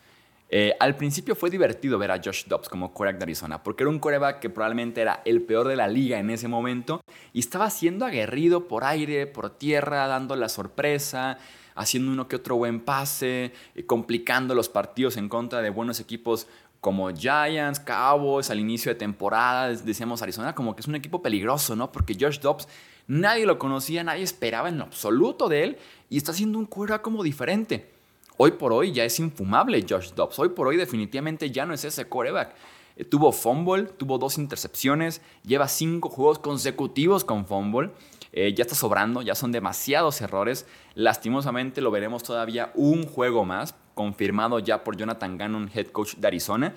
Eh, 0.56 0.76
al 0.80 0.96
principio 0.96 1.34
fue 1.34 1.50
divertido 1.50 1.98
ver 1.98 2.12
a 2.12 2.22
Josh 2.24 2.46
Dobbs 2.46 2.70
como 2.70 2.94
coreback 2.94 3.18
de 3.18 3.24
Arizona, 3.24 3.64
porque 3.64 3.82
era 3.82 3.90
un 3.90 3.98
coreback 3.98 4.40
que 4.40 4.52
probablemente 4.52 5.02
era 5.02 5.24
el 5.26 5.42
peor 5.42 5.68
de 5.68 5.76
la 5.76 5.88
liga 5.88 6.20
en 6.20 6.30
ese 6.30 6.48
momento 6.48 7.02
y 7.34 7.40
estaba 7.40 7.72
siendo 7.72 8.06
aguerrido 8.06 8.68
por 8.68 8.84
aire, 8.84 9.26
por 9.26 9.50
tierra, 9.50 10.06
dando 10.06 10.36
la 10.36 10.50
sorpresa, 10.50 11.40
haciendo 11.74 12.12
uno 12.12 12.28
que 12.28 12.36
otro 12.36 12.56
buen 12.56 12.82
pase, 12.82 13.52
eh, 13.74 13.86
complicando 13.88 14.54
los 14.54 14.70
partidos 14.70 15.18
en 15.18 15.28
contra 15.28 15.64
de 15.64 15.72
buenos 15.72 16.00
equipos 16.00 16.46
como 16.82 17.10
Giants, 17.10 17.80
Cowboys 17.80 18.52
al 18.52 18.60
inicio 18.60 18.92
de 18.92 19.00
temporada, 19.00 19.70
decíamos 19.70 20.22
Arizona 20.22 20.54
como 20.54 20.76
que 20.76 20.82
es 20.82 20.88
un 20.88 20.94
equipo 20.94 21.24
peligroso, 21.24 21.76
¿no? 21.76 21.92
Porque 21.92 22.16
Josh 22.20 22.38
Dobbs 22.38 22.68
nadie 23.08 23.48
lo 23.48 23.58
conocía, 23.58 24.04
nadie 24.04 24.22
esperaba 24.22 24.70
en 24.70 24.78
lo 24.78 24.84
absoluto 24.84 25.50
de 25.50 25.64
él 25.64 25.78
y 26.12 26.18
está 26.18 26.32
haciendo 26.32 26.60
un 26.60 26.68
coreback 26.68 27.02
como 27.02 27.24
diferente. 27.24 27.93
Hoy 28.38 28.52
por 28.52 28.74
hoy 28.74 28.92
ya 28.92 29.06
es 29.06 29.20
infumable 29.20 29.86
Josh 29.88 30.12
Dobbs. 30.12 30.40
Hoy 30.40 30.50
por 30.50 30.68
hoy 30.68 30.78
definitivamente 30.78 31.52
ya 31.52 31.66
no 31.66 31.74
es 31.74 31.86
ese 31.86 32.10
coreback. 32.10 32.56
Eh, 32.96 33.06
tuvo 33.06 33.32
fumble, 33.32 33.84
tuvo 33.84 34.18
dos 34.18 34.38
intercepciones, 34.38 35.22
lleva 35.44 35.68
cinco 35.68 36.10
juegos 36.10 36.40
consecutivos 36.40 37.24
con 37.24 37.46
fumble. 37.46 37.92
Eh, 38.32 38.54
ya 38.56 38.64
está 38.64 38.76
sobrando, 38.76 39.22
ya 39.22 39.36
son 39.36 39.52
demasiados 39.52 40.20
errores. 40.22 40.66
Lastimosamente 40.96 41.82
lo 41.82 41.92
veremos 41.92 42.24
todavía 42.24 42.72
un 42.74 43.06
juego 43.06 43.46
más, 43.46 43.76
confirmado 43.94 44.58
ya 44.60 44.84
por 44.84 44.98
Jonathan 44.98 45.38
Gannon, 45.38 45.70
head 45.74 45.88
coach 45.88 46.16
de 46.16 46.28
Arizona. 46.28 46.76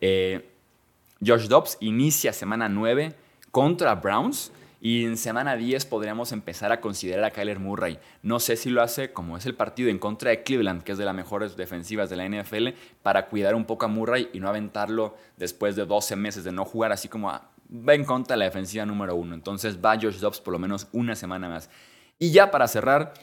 Eh, 0.00 0.48
Josh 1.24 1.48
Dobbs 1.48 1.78
inicia 1.80 2.32
semana 2.32 2.68
9 2.68 3.14
contra 3.50 3.96
Browns. 3.96 4.52
Y 4.84 5.04
en 5.04 5.16
semana 5.16 5.54
10 5.54 5.86
podríamos 5.86 6.32
empezar 6.32 6.72
a 6.72 6.80
considerar 6.80 7.22
a 7.22 7.30
Kyler 7.30 7.60
Murray. 7.60 8.00
No 8.20 8.40
sé 8.40 8.56
si 8.56 8.68
lo 8.68 8.82
hace 8.82 9.12
como 9.12 9.36
es 9.36 9.46
el 9.46 9.54
partido 9.54 9.90
en 9.90 10.00
contra 10.00 10.30
de 10.30 10.42
Cleveland, 10.42 10.82
que 10.82 10.90
es 10.90 10.98
de 10.98 11.04
las 11.04 11.14
mejores 11.14 11.56
defensivas 11.56 12.10
de 12.10 12.16
la 12.16 12.28
NFL, 12.28 12.70
para 13.00 13.28
cuidar 13.28 13.54
un 13.54 13.64
poco 13.64 13.84
a 13.84 13.88
Murray 13.88 14.28
y 14.32 14.40
no 14.40 14.48
aventarlo 14.48 15.16
después 15.36 15.76
de 15.76 15.86
12 15.86 16.16
meses 16.16 16.42
de 16.42 16.50
no 16.50 16.64
jugar 16.64 16.90
así 16.90 17.06
como 17.06 17.30
a, 17.30 17.48
va 17.72 17.94
en 17.94 18.04
contra 18.04 18.36
la 18.36 18.46
defensiva 18.46 18.84
número 18.84 19.14
uno. 19.14 19.36
Entonces 19.36 19.78
va 19.78 19.94
Josh 19.94 20.18
Dobbs 20.18 20.40
por 20.40 20.50
lo 20.50 20.58
menos 20.58 20.88
una 20.90 21.14
semana 21.14 21.48
más. 21.48 21.70
Y 22.18 22.32
ya 22.32 22.50
para 22.50 22.66
cerrar, 22.66 23.14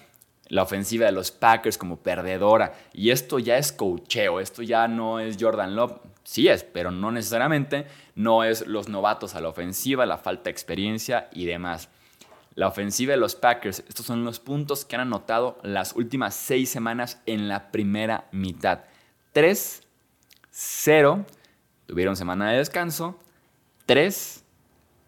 la 0.49 0.63
ofensiva 0.63 1.05
de 1.05 1.11
los 1.13 1.31
Packers 1.31 1.77
como 1.77 1.97
perdedora. 1.97 2.73
Y 2.93 3.11
esto 3.11 3.39
ya 3.39 3.57
es 3.57 3.71
cocheo, 3.71 4.39
esto 4.39 4.61
ya 4.61 4.87
no 4.87 5.19
es 5.19 5.37
Jordan 5.39 5.75
Love 5.75 5.99
sí 6.29 6.47
es, 6.47 6.63
pero 6.63 6.91
no 6.91 7.11
necesariamente, 7.11 7.87
no 8.13 8.43
es 8.43 8.67
los 8.67 8.87
novatos 8.87 9.33
a 9.33 9.41
la 9.41 9.49
ofensiva, 9.49 10.05
la 10.05 10.19
falta 10.19 10.43
de 10.43 10.51
experiencia 10.51 11.27
y 11.33 11.45
demás. 11.45 11.89
La 12.53 12.67
ofensiva 12.67 13.13
de 13.13 13.17
los 13.17 13.33
Packers, 13.33 13.83
estos 13.87 14.05
son 14.05 14.23
los 14.23 14.39
puntos 14.39 14.85
que 14.85 14.95
han 14.95 15.01
anotado 15.01 15.57
las 15.63 15.95
últimas 15.95 16.35
seis 16.35 16.69
semanas 16.69 17.19
en 17.25 17.47
la 17.47 17.71
primera 17.71 18.27
mitad. 18.31 18.81
3, 19.33 19.81
0, 20.51 21.25
tuvieron 21.87 22.15
semana 22.15 22.51
de 22.51 22.57
descanso, 22.57 23.17
3, 23.87 24.43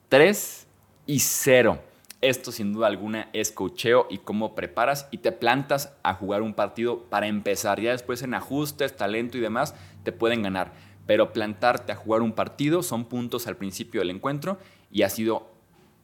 3 0.10 0.67
y 1.06 1.19
0. 1.19 1.90
Esto 2.21 2.51
sin 2.51 2.73
duda 2.73 2.88
alguna 2.88 3.29
es 3.34 3.51
cocheo 3.51 4.07
y 4.10 4.19
cómo 4.19 4.53
preparas 4.55 5.07
y 5.12 5.17
te 5.17 5.31
plantas 5.31 5.93
a 6.03 6.13
jugar 6.13 6.41
un 6.43 6.53
partido 6.53 7.03
para 7.10 7.27
empezar. 7.27 7.81
Ya 7.81 7.91
después 7.91 8.21
en 8.21 8.34
ajustes, 8.34 8.95
talento 8.95 9.38
y 9.38 9.41
demás 9.41 9.75
te 10.03 10.12
pueden 10.12 10.43
ganar 10.43 10.71
pero 11.05 11.34
plantarte 11.34 11.91
a 11.91 11.95
jugar 11.95 12.21
un 12.21 12.31
partido 12.31 12.84
son 12.84 13.05
puntos 13.05 13.47
al 13.47 13.57
principio 13.57 14.01
del 14.01 14.12
encuentro 14.12 14.57
y 14.91 15.01
ha 15.01 15.10
sido 15.10 15.49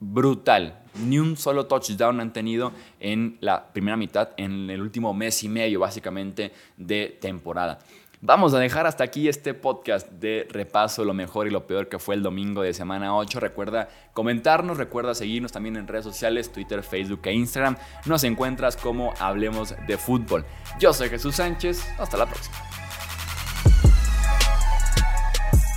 brutal. 0.00 0.82
Ni 1.02 1.18
un 1.18 1.36
solo 1.36 1.66
touchdown 1.66 2.20
han 2.20 2.32
tenido 2.32 2.72
en 3.00 3.38
la 3.40 3.72
primera 3.72 3.96
mitad, 3.96 4.30
en 4.36 4.68
el 4.70 4.80
último 4.80 5.14
mes 5.14 5.42
y 5.44 5.48
medio 5.48 5.80
básicamente 5.80 6.52
de 6.76 7.16
temporada. 7.20 7.78
Vamos 8.20 8.52
a 8.52 8.58
dejar 8.58 8.84
hasta 8.86 9.04
aquí 9.04 9.28
este 9.28 9.54
podcast 9.54 10.10
de 10.10 10.48
repaso, 10.50 11.04
lo 11.04 11.14
mejor 11.14 11.46
y 11.46 11.50
lo 11.50 11.68
peor 11.68 11.88
que 11.88 12.00
fue 12.00 12.16
el 12.16 12.22
domingo 12.22 12.62
de 12.62 12.74
semana 12.74 13.14
8. 13.14 13.38
Recuerda 13.38 13.88
comentarnos, 14.12 14.76
recuerda 14.76 15.14
seguirnos 15.14 15.52
también 15.52 15.76
en 15.76 15.86
redes 15.86 16.04
sociales, 16.04 16.50
Twitter, 16.50 16.82
Facebook 16.82 17.20
e 17.24 17.32
Instagram. 17.32 17.76
Nos 18.06 18.24
encuentras 18.24 18.76
como 18.76 19.14
Hablemos 19.20 19.74
de 19.86 19.96
Fútbol. 19.96 20.44
Yo 20.80 20.92
soy 20.92 21.10
Jesús 21.10 21.36
Sánchez, 21.36 21.88
hasta 21.96 22.16
la 22.16 22.26
próxima. 22.26 22.56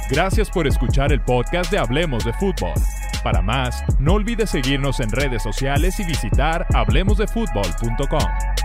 Gracias 0.10 0.50
por 0.50 0.66
escuchar 0.66 1.14
el 1.14 1.22
podcast 1.22 1.72
de 1.72 1.78
Hablemos 1.78 2.26
de 2.26 2.34
Fútbol. 2.34 2.74
Para 3.24 3.44
más, 3.44 3.84
no 4.00 4.16
olvides 4.16 4.50
seguirnos 4.50 5.00
en 5.00 5.12
redes 5.12 5.44
sociales 5.44 6.00
y 6.00 6.06
visitar 6.06 6.66
hablemosdefutbol.com. 6.74 8.61